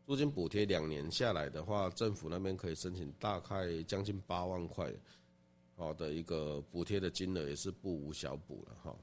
[0.08, 4.90] 租金补贴两年下来的话，政府那边可以申请大概将近八万块，
[5.76, 8.96] 好的一个补贴的金额也是不无小补了哈。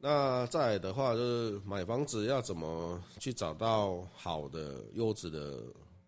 [0.00, 5.62] 那再来的话，就是买房子要怎么去找到好的优质的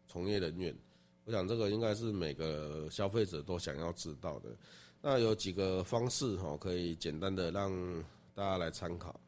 [0.08, 0.76] 从业人员？
[1.24, 4.50] 我想这个应该是每个消费者都想要知道的。
[5.00, 7.70] 那有几个方式哈，可以简单的让
[8.34, 9.20] 大家来参考。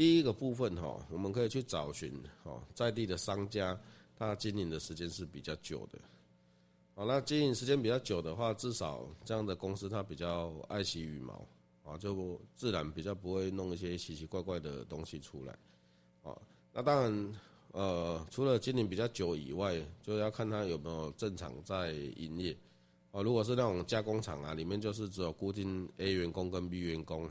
[0.00, 2.10] 第一个部分哈，我们可以去找寻
[2.42, 3.78] 哈在地的商家，
[4.16, 5.98] 他经营的时间是比较久的。
[6.94, 11.46] 好，那经营时间比较久的话，至少这样的公司它比较爱惜羽毛
[11.84, 15.52] 啊，就自然比较不会弄一些奇奇怪怪的东西出来。
[16.22, 16.34] 啊，
[16.72, 17.34] 那当然，
[17.72, 22.56] 呃，除了经营比较久以外，就要看他有没有正常在营业。
[23.12, 27.30] 啊，如果是那种加工厂啊，里面就是只有固定 A 员工跟 B 员工。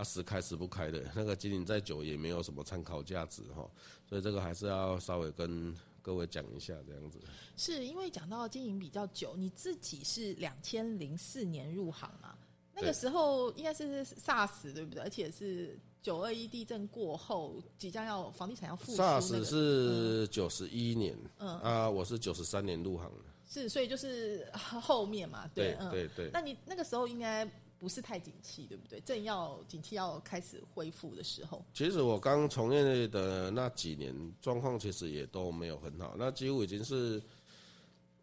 [0.00, 3.70] 他时开时不开的那个经营再久也没有什么参考价值哈，
[4.08, 7.18] 所以这个还是要稍微跟各位讲一下这样子。
[7.58, 12.34] 是因为讲到经营比较久，你自己是两千零四年入行嘛？
[12.74, 15.02] 那个时候应该是 SARS 对不对？
[15.02, 19.02] 而且是九二一地震过后，即将要房地产要复苏。
[19.02, 23.24] SARS 是九十一年，嗯啊，我是九十三年入行的。
[23.46, 26.30] 是，所以就是后面嘛，对对对。
[26.32, 27.46] 那你那个时候应该。
[27.80, 29.00] 不是太景气，对不对？
[29.00, 31.64] 正要景气要开始恢复的时候。
[31.72, 37.22] 其实我刚从业的那几年，状况其实也都没有很好，那几乎已经是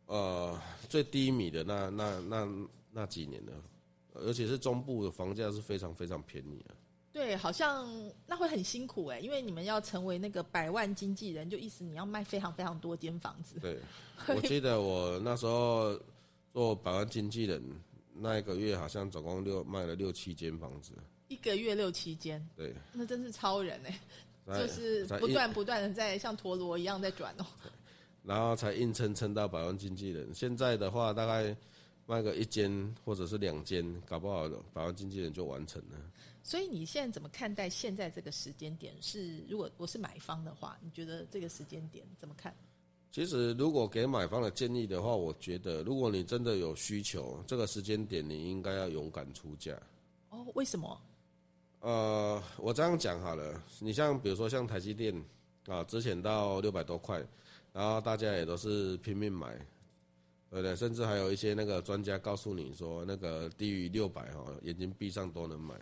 [0.06, 3.54] 呃最低迷的那那那那几年了，
[4.14, 6.78] 而且是中部的房价是非常非常便宜啊。
[7.12, 7.90] 对，好像
[8.28, 13.60] 那会很辛苦哎，因为你们要成为那个百万经纪人，就意思你要卖非常非常多间房子。
[13.60, 13.80] 对，
[14.28, 16.00] 我记得我那时候
[16.54, 17.64] 做百万经纪人。
[18.20, 20.92] 那一个月好像总共六卖了六七间房子，
[21.28, 24.00] 一个月六七间，对，那真是超人哎，
[24.60, 27.46] 就是不断不断的在像陀螺一样在转哦，
[28.24, 30.34] 然后才硬撑撑到百万经纪人。
[30.34, 31.56] 现在的话，大概
[32.06, 35.98] 卖个一间或者是两间，搞不好百万经纪人就完成了。
[36.44, 38.96] 所以你现在怎么看待现在这个时间点？
[39.02, 42.56] 是如果我是买方的话，你觉得这个时间点怎么看？
[43.12, 49.76] 其实，如果给买方的建议的话，我觉得，如果你真的有需求，这个时间点你应该要勇敢出价。
[50.30, 51.02] 哦，为什么？
[51.80, 55.14] 呃，我这样讲好了，你像比如说像台积电
[55.68, 57.26] 啊，之前到六百多块，
[57.74, 59.56] 然后大家也都是拼命买，
[60.52, 60.76] 对不对？
[60.76, 65.74] 甚至还有一些那个专家告诉你说，那个低于六百哈，眼睛闭上都能买。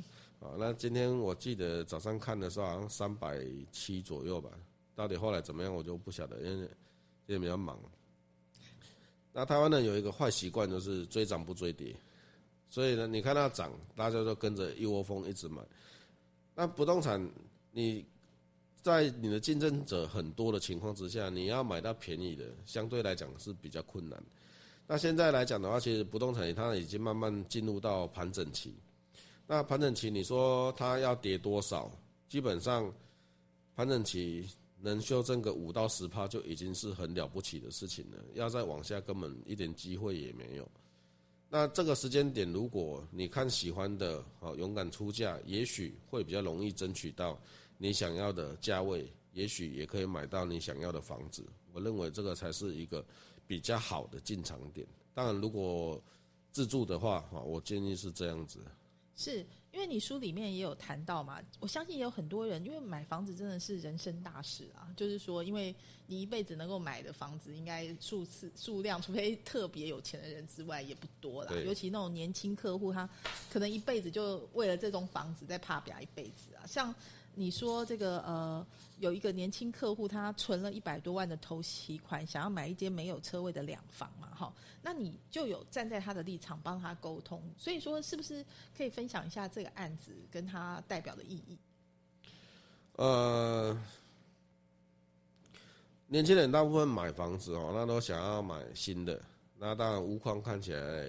[0.40, 4.50] 啊，那今天我记得早上看的时候，好像三百七左右吧。
[4.94, 6.68] 到底后来怎么样，我就不晓得，因为
[7.26, 7.78] 也比较忙。
[9.32, 11.96] 那台湾呢有一个坏习惯，就是追涨不追跌，
[12.68, 15.62] 所以呢，你看它涨，大家都跟着一窝蜂一直买。
[16.54, 17.26] 那不动产，
[17.70, 18.04] 你
[18.82, 24.22] 在你的竞争者很多的情况之下，你要买到便宜的，相对来讲是比较困难。
[24.86, 28.74] 那现在来讲的话，其实不动产它已经慢慢进入到盘整期。
[29.46, 31.90] 那盘整期，你说它要跌多少？
[32.28, 32.92] 基本上
[33.74, 34.46] 盘整期
[34.84, 38.18] 能修正个五到十趴，就已经是很了不起的事情了。
[38.34, 40.68] 要再往下，根本一点机会也没有。
[41.48, 47.40] 那这个时间点，如果你看喜欢的，好勇敢出价，也许会比较容易争取到
[47.78, 51.46] 你想要的价位，也许也可以买到你想要的房子。
[51.72, 53.06] 我认为这个才是一个
[53.46, 54.84] 比较好的进场点。
[55.14, 56.02] 当然，如果
[56.50, 58.58] 自住的话，哈，我建议是这样子。
[59.14, 64.86] 是因为你书里面也有谈到嘛，我相信也有很多人，因为买房子真的是人生大事啊。
[64.94, 65.74] 就是说，因为
[66.06, 71.52] 你一辈子能够买的房子，应该数次数量，除非特别有钱的人之外，也不多啦。
[71.64, 73.08] 尤其那种年轻客户，他
[73.50, 76.66] 可能一辈子就为了这栋房子在怕表一辈子啊。
[76.66, 76.94] 像
[77.34, 78.66] 你说这个呃，
[78.98, 84.52] 有一个年轻客户，他存了一百多万的头期款，想要买一间没有车位的两房嘛，哈，
[84.82, 88.44] 那你就有站在他的立场帮他沟通，所以说是不是
[88.76, 91.58] 可以分享一下这个案子跟他代表的意义？
[92.96, 93.76] 呃，
[96.06, 99.18] 年轻人大部分买房子哦，那都想要买新的。
[99.58, 101.08] 那当然，屋况看起来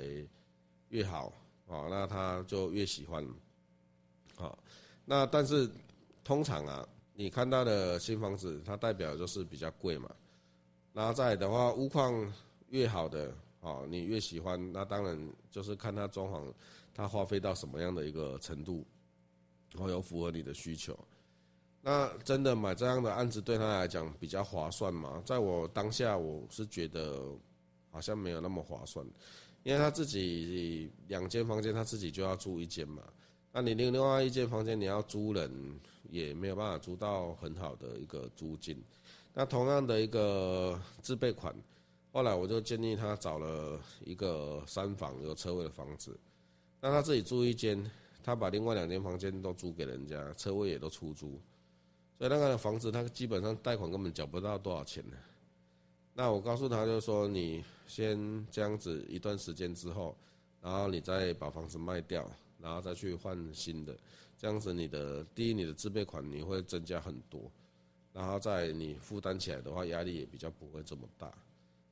[0.89, 1.33] 越好
[1.65, 3.27] 哦，那他就越喜欢。
[4.35, 4.57] 好，
[5.03, 5.69] 那但是
[6.23, 10.09] 通常啊，你看到的新房子，它代表就是比较贵嘛。
[10.93, 12.31] 那在的话，屋况
[12.69, 14.71] 越好的哦，你越喜欢。
[14.71, 16.53] 那当然就是看它装潢，
[16.93, 18.85] 它花费到什么样的一个程度，
[19.73, 20.97] 然后有符合你的需求。
[21.81, 25.21] 那真的买这样的案子对他来讲比较划算吗？
[25.25, 27.21] 在我当下，我是觉得
[27.91, 29.05] 好像没有那么划算，
[29.63, 33.03] 因为他自己两间房间，他自己就要住一间嘛。
[33.55, 35.79] 那你另另外一间房间你要租人，
[36.09, 38.83] 也没有办法租到很好的一个租金。
[39.31, 41.55] 那同样的一个自备款，
[42.11, 46.19] 后来我就建议他找了一个三房有车位的房子，
[46.81, 47.89] 那他自己租一间，
[48.23, 51.39] 他把另外两间房间都租给人家，车位也都出租。
[52.17, 55.17] 所以那个房子，他基本上贷款根本缴不到多少钱呢。
[56.15, 60.15] 那我告诉他，就是说你先这样子一段时间之后，
[60.61, 62.27] 然后你再把房子卖掉，
[62.63, 63.93] 然后再去换新的，
[64.37, 67.51] 这样子你的第一你的自备款你会增加很多，
[68.13, 71.27] 然后在你负担起来的话，压力也比较不会这么大。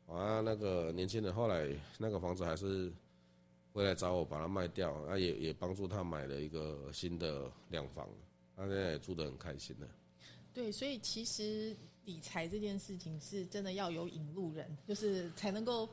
[0.07, 2.89] 啊，那个年轻人后来那个房子还是
[3.73, 8.07] 回来找我把它卖掉，啊也也帮助他买了一个新的两房，
[8.55, 9.87] 他现在也住得很开心了。
[10.53, 15.87] 对，所以其实理财这件事情是真的要有引路人，就是才能够，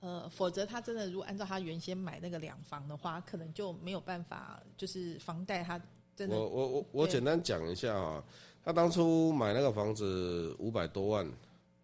[0.00, 5.80] 呃，否则他真的如果按照他原先买那个两房的话，可能就没有办法，就是房贷他
[6.14, 8.22] 真的我我我我简单讲一下啊，
[8.62, 11.26] 他当初买那个房子五百多万，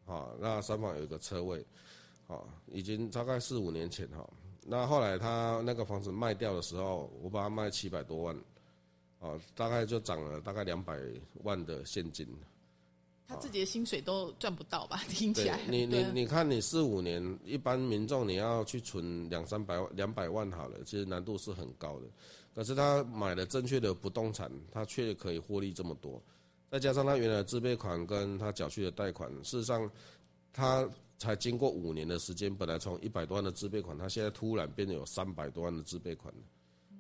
[0.06, 1.64] 啊，那三房有一个车位，
[2.26, 4.28] 啊，已经大概四五年前哈，
[4.66, 8.36] 那后来他那个房子卖掉的时候，我把它卖七百多万，
[9.18, 10.98] 啊，大概就涨了大概两百
[11.42, 12.28] 万的现金。
[13.31, 15.05] 他自己的薪水都赚不到吧？
[15.09, 22.07] 听起来，你你你看，你四五年，一般民众你要去存两三百万、两百万好了，其实难度是很高的。
[22.53, 26.20] 可是他买了正确的不动产，他却可以获利这么多，
[26.68, 29.89] 再加上他原来的自备款跟他缴去的贷款，事实上，
[30.53, 36.41] 他才经过五年的时间，本来从一百多万的自备款，他现在突然变得有三百多万的自备款了，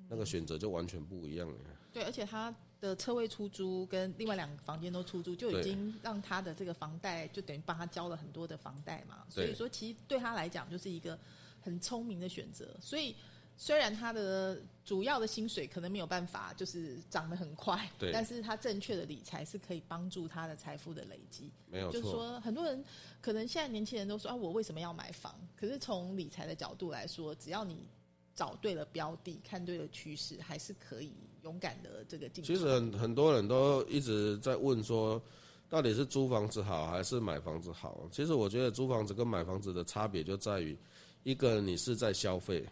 [0.08, 1.56] 那个选择就完全不一样了。
[1.92, 9.24] 对，而且他的车位出租跟另外两个房间都出租，就已经让他的这个房贷就等于帮他交了很多的房贷嘛。
[9.28, 11.18] 所以说，其实对他来讲就是一个
[11.60, 12.74] 很聪明的选择。
[12.80, 13.14] 所以
[13.56, 21.50] 虽然他的主要的薪水可能没有办法就是涨得很快，但是他正确的理财是可以帮助他的财富的累积。
[21.66, 22.82] 没有错，就是说，很多人
[23.20, 25.38] 可能现在年轻人都说啊，我为什么要买房？
[25.54, 27.86] 可是从理财的角度来说，只要你
[28.34, 31.12] 找对了标的，看对了趋势，还是可以
[31.42, 32.54] 勇敢的这个进场。
[32.54, 35.20] 其实很很多人都一直在问说，
[35.68, 38.08] 到底是租房子好还是买房子好？
[38.10, 40.76] 其实我觉得租房子跟买房子的差别就在于，
[41.22, 42.66] 一个你是在消费，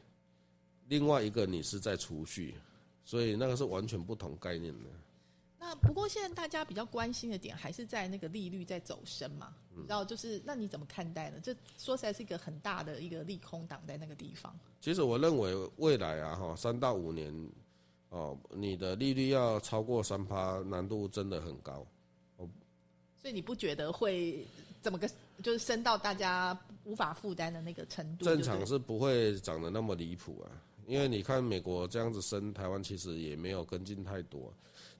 [0.89, 2.55] 另外一个你是在储蓄，
[3.05, 4.89] 所以那个是完全不同概念的。
[5.61, 11.39] 那不过现在大家比较关心的点还是在那个利率在走升嘛，嗯然后就是那你怎么看待呢？
[11.43, 14.57] 这说起来是一个很大的一个利空挡在那个地方。
[14.81, 17.35] 其实我认为未来啊，哈，三到五年，
[18.11, 21.87] 哦，你的利率要超过三趴，难度真的很高。
[22.37, 22.49] 哦
[23.21, 24.47] 所以你不觉得会
[24.81, 25.11] 怎么个
[25.43, 28.25] 就是升到大家无法负担的那个程度？
[28.25, 30.47] 正常是不会涨得那么离谱啊，
[30.87, 34.53] 因为你看美国这样子升，台湾其实也没有跟进太多。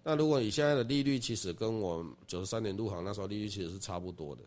[0.03, 4.43] 那如果你现在的利率，其实跟我九十三年入行那时候利率其实是差不多的，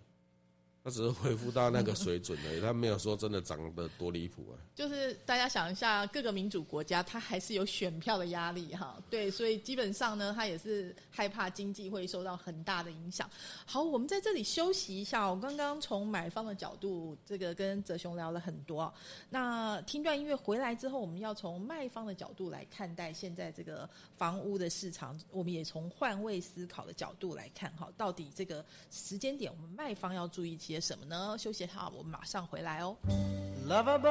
[0.83, 4.57] 他只是恢复到那个水准而已，他没有说真的涨得多离谱啊。
[4.73, 13.29] 就是大家想一下，各个民主国家他还是有选票的压力哈，对，所以基本上呢，他也是害怕经济会受到很大的影响。
[13.65, 15.27] 好，我们在这里休息一下。
[15.27, 18.91] 我刚刚从买方的角度，这个跟泽雄聊了很多。
[19.29, 31.34] 那听段音乐回来之后，我们要从卖方的角度来看待现在这个房屋的市场，我们也从换位思考的角度来看哈，到底这个时间点我们卖方要注意些什么呢？
[31.38, 32.94] 休息好，我们马上回来哦。
[33.66, 34.06] lovable,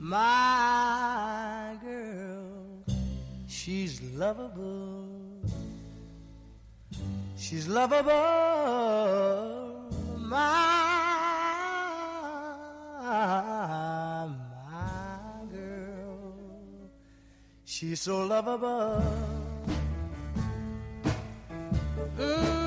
[0.00, 2.84] my girl.
[3.48, 5.08] She's lovable.
[7.36, 8.06] She's lovable,
[10.18, 10.38] my,
[14.26, 16.90] my girl.
[17.64, 19.02] She's so lovable.
[22.18, 22.61] Mm,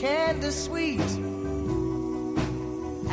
[0.00, 0.98] candy sweet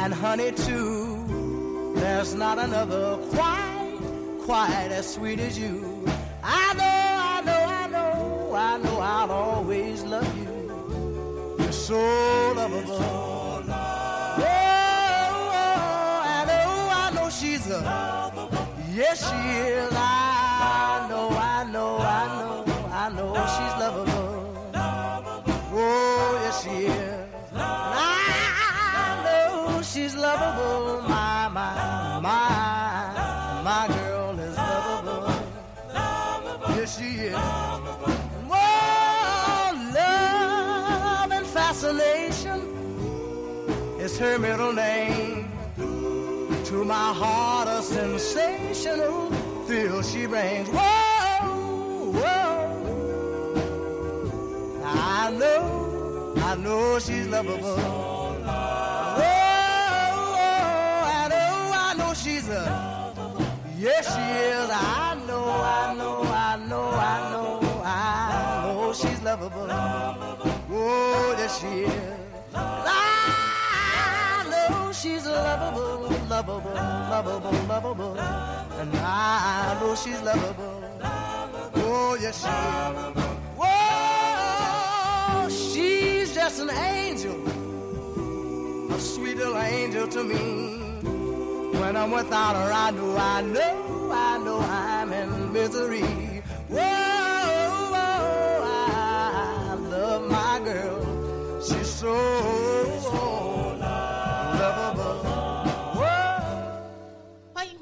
[0.01, 1.93] and honey too.
[1.95, 3.97] There's not another quite,
[4.45, 6.05] quite as sweet as you.
[6.41, 11.57] I know, I know, I know, I know I'll always love you.
[11.59, 11.97] You're so
[12.55, 13.01] lovable.
[13.01, 13.65] Oh,
[16.23, 17.81] I know, I know she's a,
[18.95, 19.91] yes she is.
[19.91, 20.16] I
[31.07, 35.33] My, my, my, my girl is lovable.
[36.75, 37.35] Yes, she is.
[38.47, 42.59] Whoa, love and fascination
[43.99, 45.51] is her middle name.
[46.65, 49.29] To my heart, a sensational
[49.65, 50.67] thrill she brings.
[50.69, 52.57] Whoa, whoa.
[54.83, 58.06] I know, I know she's lovable.
[62.49, 62.61] A,
[63.77, 64.69] yes she is.
[64.69, 69.67] I know, I know, I know, I know, I know she's lovable.
[69.69, 72.13] Oh, yes she is.
[72.53, 80.83] I know she's lovable, lovable, lovable, lovable, and I know she's lovable.
[81.75, 82.55] Oh, yes she is.
[83.59, 87.47] Whoa, she's just an angel
[88.97, 90.86] a sweet little angel to me.
[91.79, 96.01] When I'm without her, I know, I know, I know I'm in misery.
[96.69, 96.79] Whoa,
[97.93, 101.61] whoa, I love my girl.
[101.61, 102.66] She's so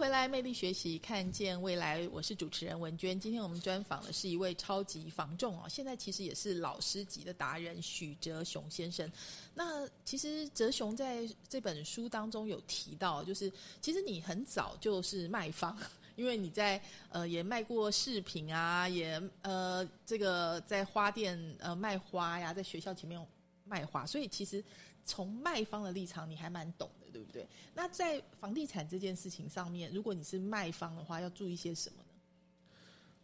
[0.05, 2.07] 回来，魅力学习，看见未来。
[2.09, 3.19] 我是主持人文娟。
[3.19, 9.11] 今天我们专访的是一位超级房仲哦，现在其实也是老师级的达人许哲雄先生。
[9.55, 13.51] 那其实哲雄在这本书当中有提到，就是
[13.81, 15.75] 其实你很早就是卖方。
[16.15, 16.79] 因为你在
[17.09, 23.19] 呃也卖过饰品啊，也呃这个在花店呃卖花呀，在学校前面
[23.63, 24.63] 卖花，所以其实
[25.03, 27.47] 从卖方的立场你还蛮懂的，对不对？
[27.73, 32.09] 那在房地产这件事情上面，如果你是卖方的话，要注意些什么呢？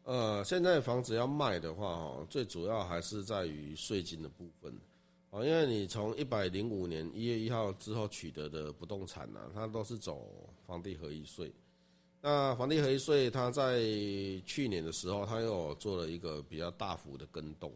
[0.03, 4.73] 呃，现在房子要卖的话，哦，最主要还是在于税金的部分，
[5.31, 11.51] 哦，因为你从一百零五年一月一号之后取得的不动产呢、它都是走房地合一税。
[12.21, 13.81] 那房地合一税，它在
[14.45, 17.73] 去年的时候，它又做了一个比较大幅的更动，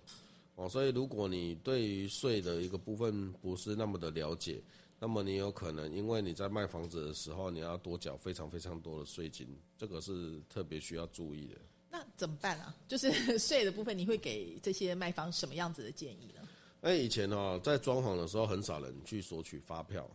[0.55, 4.61] 哦，所以如果你对于税的一个部分不是那么的了解，
[4.99, 11.55] 那么你有可能因为你在卖房子的时候，你要多缴非常非常多的税金，这个是特别需要注意的。
[11.91, 12.75] 那怎么办啊？
[12.87, 16.41] 就是税的部分，你会给这些卖方什么样子的建议呢？
[16.81, 20.09] 那以前哦，在装潢的时候，很少人去索取发票。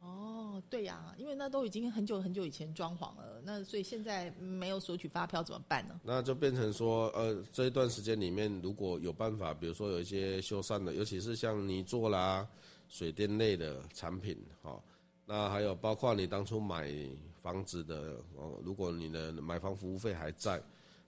[0.00, 6.00] 哦，对呀、因为那都已经很久很久以前装潢了，那所以现在没有索取发票怎么办呢？
[6.02, 12.48] 那就变成说，呃，这一段时间里面，如果有办法，比如说有一些修缮的，尤其是像泥做啦、
[12.90, 14.78] 水电类的产品，哈、
[15.24, 16.92] 那还有包括你当初买
[17.40, 20.60] 房子的，哦，如果你的买房服务费还在，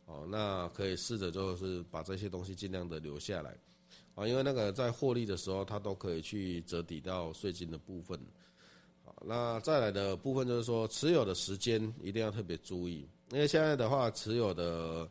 [0.07, 3.55] 哦，那可以试着就是把这些东西尽量的留下来，
[4.14, 8.18] 啊，因为那个在获利的时候，它都可以去折抵到税金的部分。
[9.05, 15.11] 好，那再来的部分就是说，持有的时间一定要特别注意，因为现在的话，持有的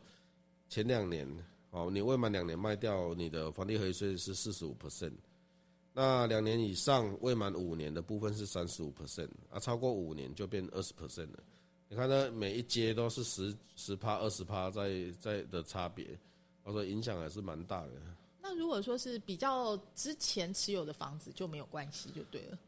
[0.70, 1.28] 前两年，
[1.70, 5.12] 哦，你未满两年卖掉，你的房地合一税是四十五 percent，
[5.92, 11.42] 那两年以上未满五年的部分是三十五 percent，啊，超过五年就变二十 percent 了。
[11.88, 16.06] 你看它每一阶都是十十趴、二十趴在在的差别，
[16.64, 17.92] 我说影响还是蛮大的。
[18.40, 22.58] 那如果说是比较之前持有的房子就没有关系，就对了。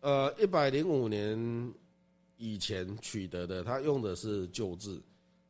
[0.00, 1.74] 呃，一百零五年
[2.36, 5.00] 以前取得的，他用的是旧制。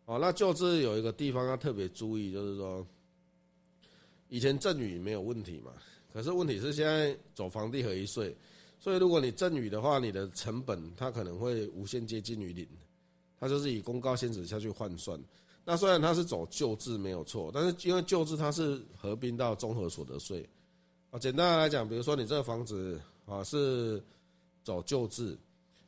[0.07, 2.87] 哦，那旧制有一个地方要特别注意，就是说，
[4.28, 5.72] 以前赠与没有问题嘛，
[6.14, 8.34] 可是问题是现在走房地合一税，
[8.78, 12.64] 所以如果你赠与的话，你的成本它可能会无限接近于零，
[13.36, 15.20] 它就是以公告限值下去换算。
[15.64, 20.48] 那虽然它是走旧制没有错，但是因为旧制它是合并到综合所得税。
[21.10, 24.00] 啊，简单来讲，比如说你这个房子啊是
[24.62, 25.36] 走旧制，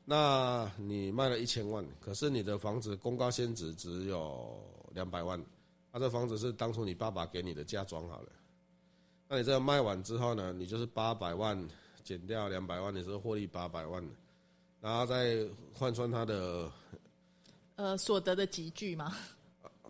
[0.04, 4.58] 那你卖了一千万，可是你的房子公告限值只有
[4.92, 5.40] 两百万，
[5.92, 8.28] 那、这房子是当初你爸爸给你的嫁妆好了，
[9.28, 11.58] 那你这个卖完之后呢，你就是八百万
[12.04, 14.02] 减掉两百万，你是获利八百万，
[14.80, 16.70] 然后再换算它的
[17.74, 19.16] 呃，所得的集聚吗？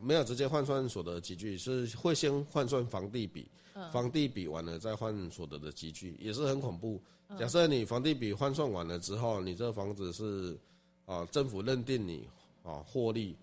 [0.01, 3.47] 没有直接换算所得集聚，是会先换算房地比，
[3.93, 7.01] 房地比完了再换所得的集聚，也是很恐怖。
[7.39, 10.57] 假设你房地比换算完了之后，你这房子是
[11.05, 12.29] 啊，政府认定你
[12.63, 13.37] 啊获利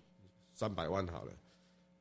[0.54, 1.32] 三百万好了，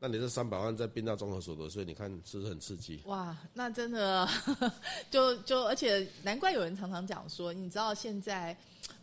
[0.05, 2.99] 那你这三百万再并到综合所得税，你看是不是很刺激？
[3.05, 4.27] 哇，那真的
[5.09, 8.53] 就就，而且难怪有人常常讲说，你知道现在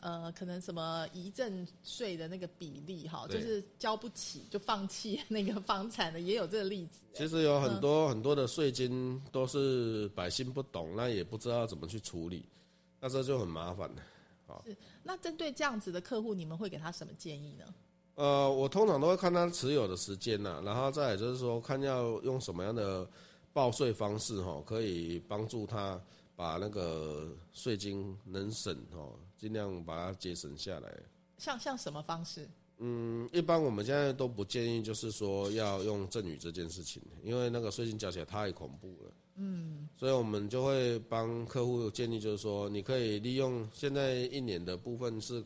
[0.00, 6.98] 呃，可能什么遗赠税的那个比例哈，就是交不起就放弃那个房产的，也有这个例子。
[7.14, 12.44] 其实有很多很多的税金都是百姓不懂，那也不知道怎么去处理，
[13.00, 14.02] 那这就很麻烦了。
[15.02, 17.64] 那针对这样子的客户，你们会给他什么建议呢？
[18.20, 23.08] 呃，我通常都会看他持有的时间呐、然后再来就是说，看要用什么样的
[23.50, 25.98] 报税方式哈，可以帮助他
[26.36, 30.92] 把那个税金能省哦，尽量把它节省下来。
[31.38, 32.46] 像像什么方式？
[32.76, 39.10] 嗯，一般我们现在都不建议，就是说要用赠与这件事情，因为那个税金缴起来太恐怖了。
[39.36, 45.42] 嗯，所以我们就会帮客户建议，就是说你可以利用现在一年的部分是，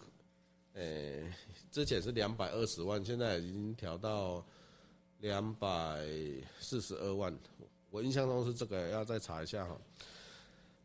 [0.72, 1.22] 呃，
[1.74, 4.46] 之前是两百二十万，现在已经调到
[5.18, 6.06] 两百
[6.60, 7.36] 四十二万，
[7.90, 9.76] 我印象中是这个，要再查一下哈。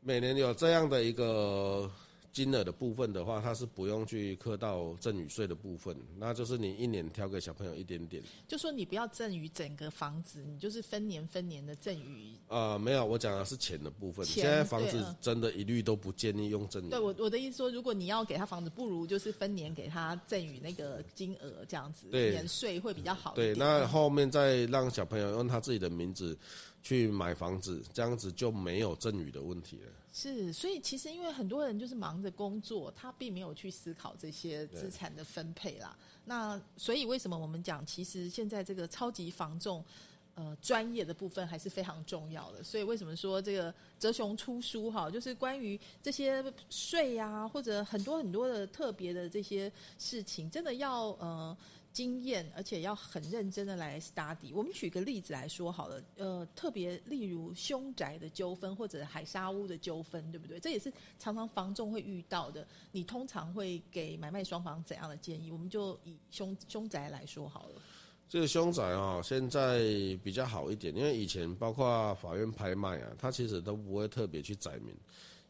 [0.01, 1.87] 每年有这样的一个
[2.31, 8.21] 金额的部分的话，它是不用去课到赠与税的部分，那就是你一年挑给小朋友一点点。
[8.47, 12.33] 就说你不要赠予整个房子，你就是分年分年的赠予。
[12.47, 14.25] 啊、没有，我讲的是钱的部分。
[14.25, 16.89] 钱现在房子真的一律都不建议用赠与。
[16.89, 26.37] 对我我的意思说，如果你要给他房子，不如就是分年给他赠与那个金额，这样子对免税会比较好一对，那后面再让小朋友用他自己的名字
[26.81, 29.91] 去买房子，这样子就没有赠与的问题了。
[30.11, 35.95] 是，所以其实因为很多人就是忙着工作，他并没有去思考这些资产的分配啦。
[36.25, 39.85] 那所以为什么我们讲，其实现在这个超级房仲，
[40.33, 42.63] 呃，专业的部分还是非常重要的。
[42.63, 51.55] 所以为什么说这个哲雄出书哈，就是关于这些税啊，或者很多很多的特别的这些事情，真的要呃。
[51.91, 54.51] 经验，而且要很认真的来 study。
[54.53, 60.59] 我们举个例子来说好了，呃，特别例如凶宅的纠纷或者海沙屋的纠纷，对不对？
[60.59, 62.65] 这也是常常房仲会遇到的。
[62.91, 65.51] 你通常会给买卖双方怎样的建议？
[65.51, 67.81] 我们就以凶凶宅来说好了。
[68.29, 69.79] 这个凶宅啊、现在
[70.23, 74.95] 比较好一点，因为以前包括法院拍卖啊，它其实都不会特别去载明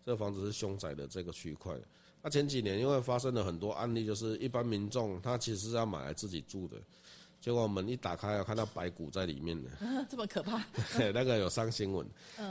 [0.06, 1.76] 这个房子是凶宅的这个区块。
[2.22, 6.78] 那前几年因为发生了很多案例，就是一般民众他其实是要买来自己住的，
[7.40, 9.70] 结果门一打开，有看到白骨在里面的，
[10.10, 10.62] 这么可怕？
[11.14, 12.06] 那个有上新闻。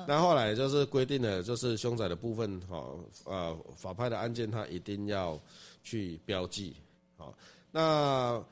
[0.06, 2.94] 那后来就是规定了，就是凶宅的部分，哈，
[3.24, 5.38] 呃，法拍的案件它一定要
[5.82, 6.74] 去标记，
[7.16, 7.36] 好，
[7.70, 8.42] 那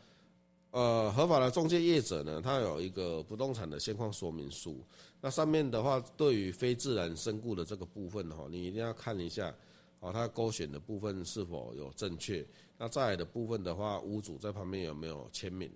[0.73, 4.85] 呃，合法的中介业者呢，他有一个不动产的现况说明书，
[5.23, 9.55] 那上面的话，对于非自然身故的这个部分，哈，你一定要看一下，
[10.01, 15.71] 哦，它勾选的部分是否有正确，那再来的部分的话，屋主在旁边有没有签名？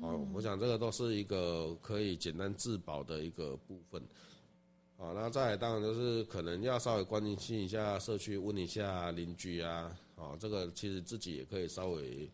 [0.00, 4.02] 哦，我想这个都是一个可以简单自保的一个部分。
[4.96, 12.30] 哦，那再来当然就是可能要稍微关心一下社区，问一下邻居啊，哦，这个其实自己也可以稍微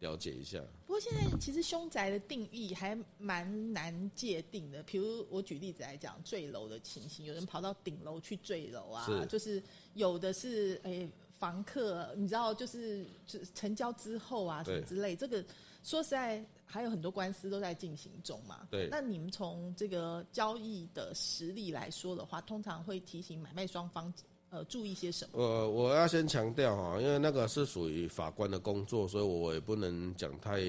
[0.00, 0.60] 了解一下。
[0.86, 4.82] 不过现在其实凶宅的定义还蛮难界定的。
[4.82, 9.62] 比如我举例子来讲，坠楼的情形，有人跑到顶楼去坠楼啊，是就是
[9.94, 15.44] 有的是诶、房客，你知道，就是就是成交之后啊什么之类，这个
[15.84, 18.66] 说实在还有很多官司都在进行中嘛。
[18.70, 24.12] 对那你们从这个交易的实力来说的话，通常会提醒买卖双方
[24.50, 25.42] 呃注意些什么？
[25.42, 30.60] 呃我要先强调哈，因为那个是属于法官的工作，所以我也不能讲太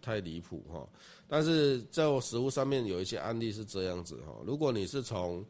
[0.00, 0.86] 太离谱哈。
[1.26, 5.44] 但是在实物上面有一些案例是这样子哈，如果你是从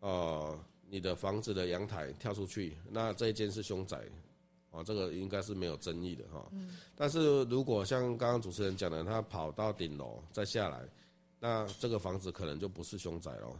[0.00, 0.58] 呃
[0.88, 3.98] 你的房子的阳台跳出去，那这一间是凶宅，
[4.70, 6.46] 啊，这个应该是没有争议的哈。
[6.52, 6.76] 嗯。
[6.94, 10.82] 但是如果像刚刚主持人讲的，他跑到顶楼再下来，
[11.40, 13.56] 那这个房子可能就不是凶宅喽。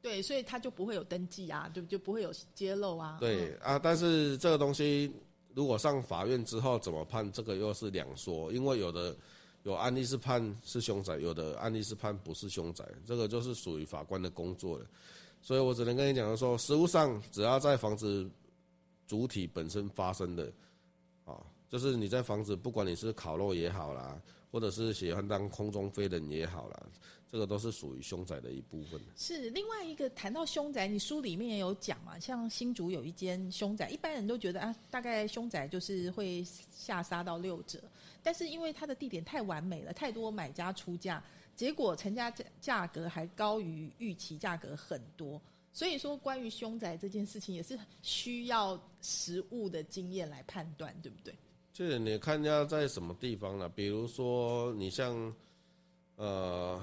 [0.00, 3.16] 对，所以他就不会有登记啊，就就不会有揭露啊。
[3.18, 5.12] 对啊，但是这个东西
[5.54, 9.16] 如果上法院之后怎么判，这个又是两说，因为有的
[9.64, 14.86] 有案例是判是凶宅，有的案例是判不是凶宅，这个就是属于法官的工作了。
[15.42, 18.28] 所以我只能跟你讲说，实物上只要在房子
[19.06, 20.52] 主体本身发生的，
[21.24, 21.36] 啊，
[21.68, 24.20] 就是你在房子不管你是烤肉也好啦，
[24.50, 26.86] 或者是喜欢当空中飞人也好啦。
[27.30, 28.98] 这个都是属于凶宅的一部分。
[29.14, 32.18] 是另外一个谈到凶宅，你书里面也有讲嘛？
[32.18, 37.78] 像新竹有一间凶宅，一般人都觉得啊，大概凶宅就是会下杀到六折，
[38.22, 41.22] 但是因为它的地点太完美了，太多买家出价，
[41.54, 45.38] 结果成家价价格还高于预期价格很多。
[45.70, 51.34] 所以说，关于凶宅这件事情，也是需要实物的经验来判断，对不对？
[51.78, 55.32] 就是你看要在什么地方了，比如说你像
[56.16, 56.82] 呃。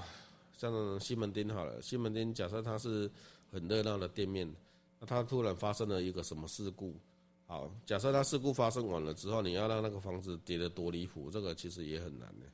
[0.56, 3.10] 像西门町好了，西门町假设它是
[3.52, 4.50] 很热闹的店面，
[4.98, 6.94] 那它突然发生了一个什么事故？
[7.46, 12.46] 好，假设它事故发生完了之后，你要让那个房子跌得多离谱，这个其实也很难的。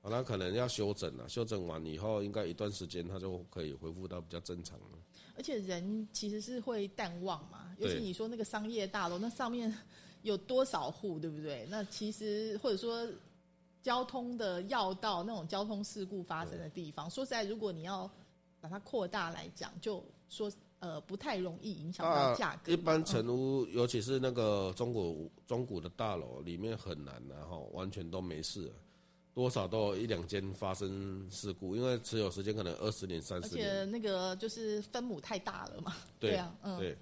[0.00, 4.98] 好，那可能要修整了，修整完以后，应该一段时间它就可以恢复到比较正常了。
[5.36, 9.72] 而且人其实是会淡忘嘛，尤其你说那个商业大楼，那上面
[10.22, 11.66] 有多少户，对不对？
[11.70, 13.08] 那其实或者说。
[13.82, 18.08] 交通的要道，那种交通事故发生的地方，说实在，如果你要
[18.60, 20.48] 把它扩大来讲，就说
[20.78, 22.70] 呃不太容易影响到价格。
[22.70, 28.72] 一般成屋，尤其是那个中古中古的大楼，里面很难然后完全都没事，
[29.34, 33.68] 多少都有一两间发生事故，因为持有时间可能二十年、三十年。
[33.68, 35.96] 而且那个就是分母太大了嘛。
[36.20, 36.96] 对啊，嗯，对。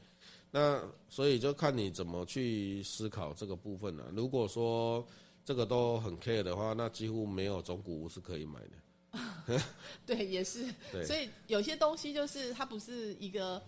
[0.51, 4.11] 那所以就看你怎么去思考这个部分了。
[4.15, 5.07] 如果说。
[5.43, 9.61] 这个都很 care 的话，那几乎没有中古屋是可以买的。
[10.07, 10.67] 对，也是。
[11.05, 13.61] 所以有些东西就是它不是一个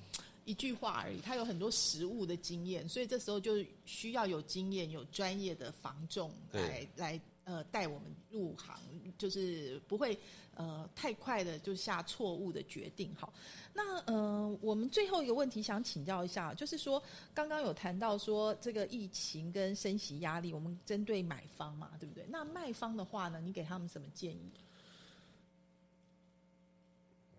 [0.44, 8.78] 一句话而已，它有很多实物的经验，所以这时候就需要有经验、有专业的房仲来来呃带我们入行，
[9.18, 10.18] 就是不会
[10.55, 13.14] 呃太快的就下错误的决定。
[13.14, 13.32] 好。
[13.74, 22.26] 那呃，我们最后一个问题想请教一下，就是说刚刚有谈到说这个疫情跟升息压力，我们针对买方嘛，对不对？
[22.28, 24.53] 那卖方的话呢，你给他们什么建议？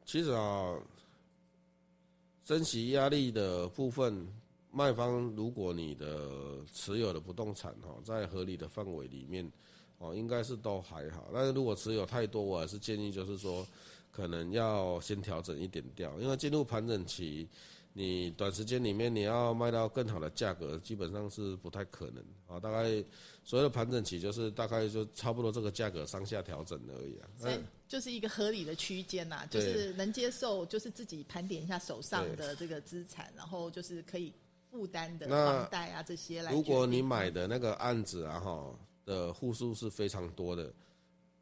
[0.06, 0.82] 其实啊，
[2.43, 4.28] 升息压力的部分，
[4.72, 9.47] 卖方如果你的持有的不动产哈，在合理的范围里面，
[10.04, 11.30] 哦，应该是都还好。
[11.34, 13.66] 但是如果持有太多，我还是建议就是说。
[14.16, 17.49] 可能要先调整一点掉，因为进入盘整期，
[17.93, 22.60] 你短时间里面你要卖到更好的价格，基本上是不太可能啊。
[22.60, 23.04] 大概
[23.43, 27.51] 所谓的盘整期，就是大概就差不多这个价格上下调整而已啊。
[27.51, 34.32] 以就是一个合理的区间呐，就是能接受，就是自己盘点一下手上的这个资产，然后就是可以
[34.70, 36.51] 负担的房贷啊这些来。
[36.51, 38.76] 如果你买的那个案子啊哈
[39.06, 40.74] 的户数是非常多的，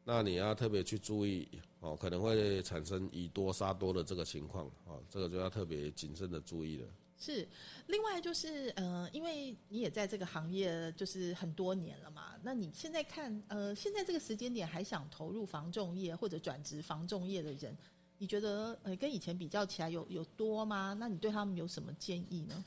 [0.04, 1.48] 那你要特别去注意。
[1.80, 6.86] 哦，可能会产生以多杀多的这个情况，哦，这个就要特别谨慎的注意了。
[7.18, 7.48] 是，
[7.88, 17.76] 另外就是，呃，因为你也在这个行业就是很多年了嘛，那你现在看，呃，现在这个时间点还想投入防重业或者转职防重业的人，
[18.18, 20.96] 你觉得呃跟以前比较起来有有多吗？
[21.00, 22.64] 那你对他们有什么建议呢？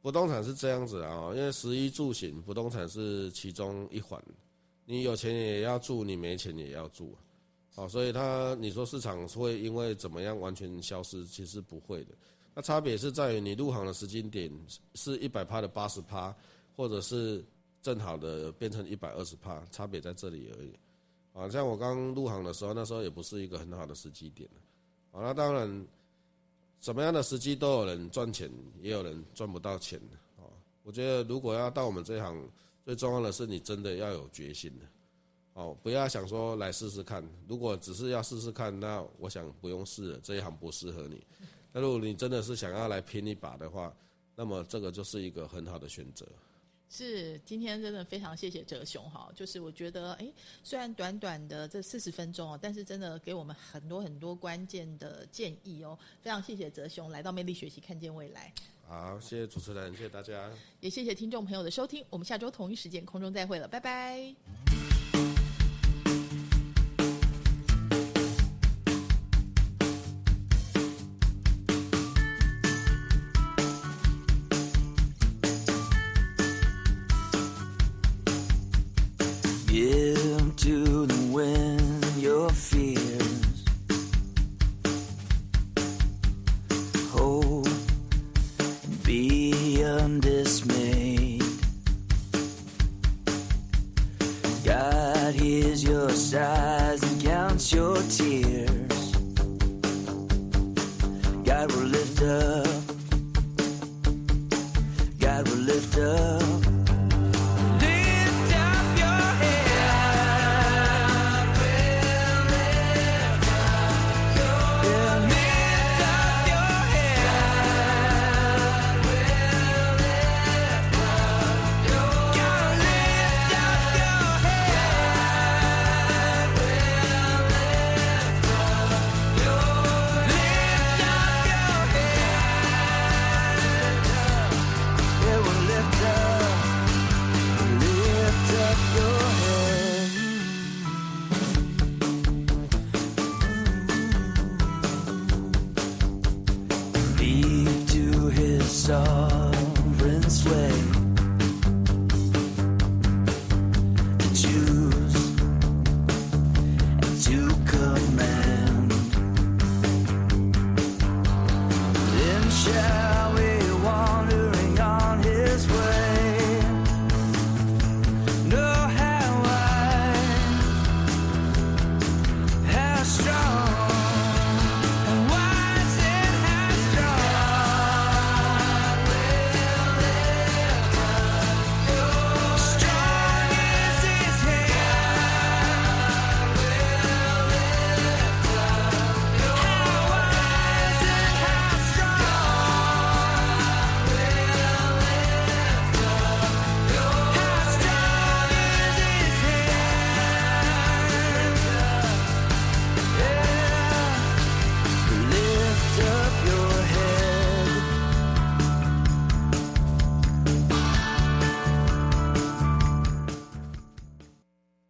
[0.00, 4.22] 不动产是这样子啊，因为食衣住行，不动产是其中一环，
[4.84, 7.14] 你有钱也要住，你没钱也要住。
[7.74, 11.24] 好，所以它你说市场会因为怎么样完全消失？
[11.26, 12.14] 其实不会的。
[12.54, 14.50] 那差别是在于你入行的时间点
[14.94, 16.34] 是一百趴的八十趴，
[16.76, 17.44] 或者是
[17.82, 20.72] 正好的变成一百二十趴，差别在这里而已。
[21.32, 24.48] 啊，像我刚入行的时候，那时候也不是一个很好的时机点。
[25.12, 25.86] 啊，那当然，
[26.80, 28.50] 什么样的时机都有人赚钱，
[28.80, 30.00] 也有人赚不到钱。
[30.36, 30.46] 啊，
[30.82, 32.48] 我觉得如果要到我们这一行，
[32.84, 34.86] 最重要的是你真的要有决心的。
[35.54, 37.26] 哦，不要想说来试试看。
[37.48, 41.24] 如果只是要试试看，那我想不用试了，这一行不适合你。
[41.72, 43.92] 那如果你真的是想要来拼一把的话，
[44.36, 46.24] 那么这个就是一个很好的选择。
[46.90, 49.30] 是，今天真的非常谢谢哲雄哈。
[49.34, 50.32] 就是我觉得，哎，
[50.64, 55.98] 虽然短短的这四十分钟哦，但是真的给我们很多很多关键的建议哦。
[56.22, 58.52] 非常谢谢哲雄来到魅力学习，看见未来。
[58.86, 60.50] 好，谢谢主持人，谢谢大家。
[60.80, 64.87] 也谢谢听众朋友的收听，我们下周同一时间空中再会了，拜拜。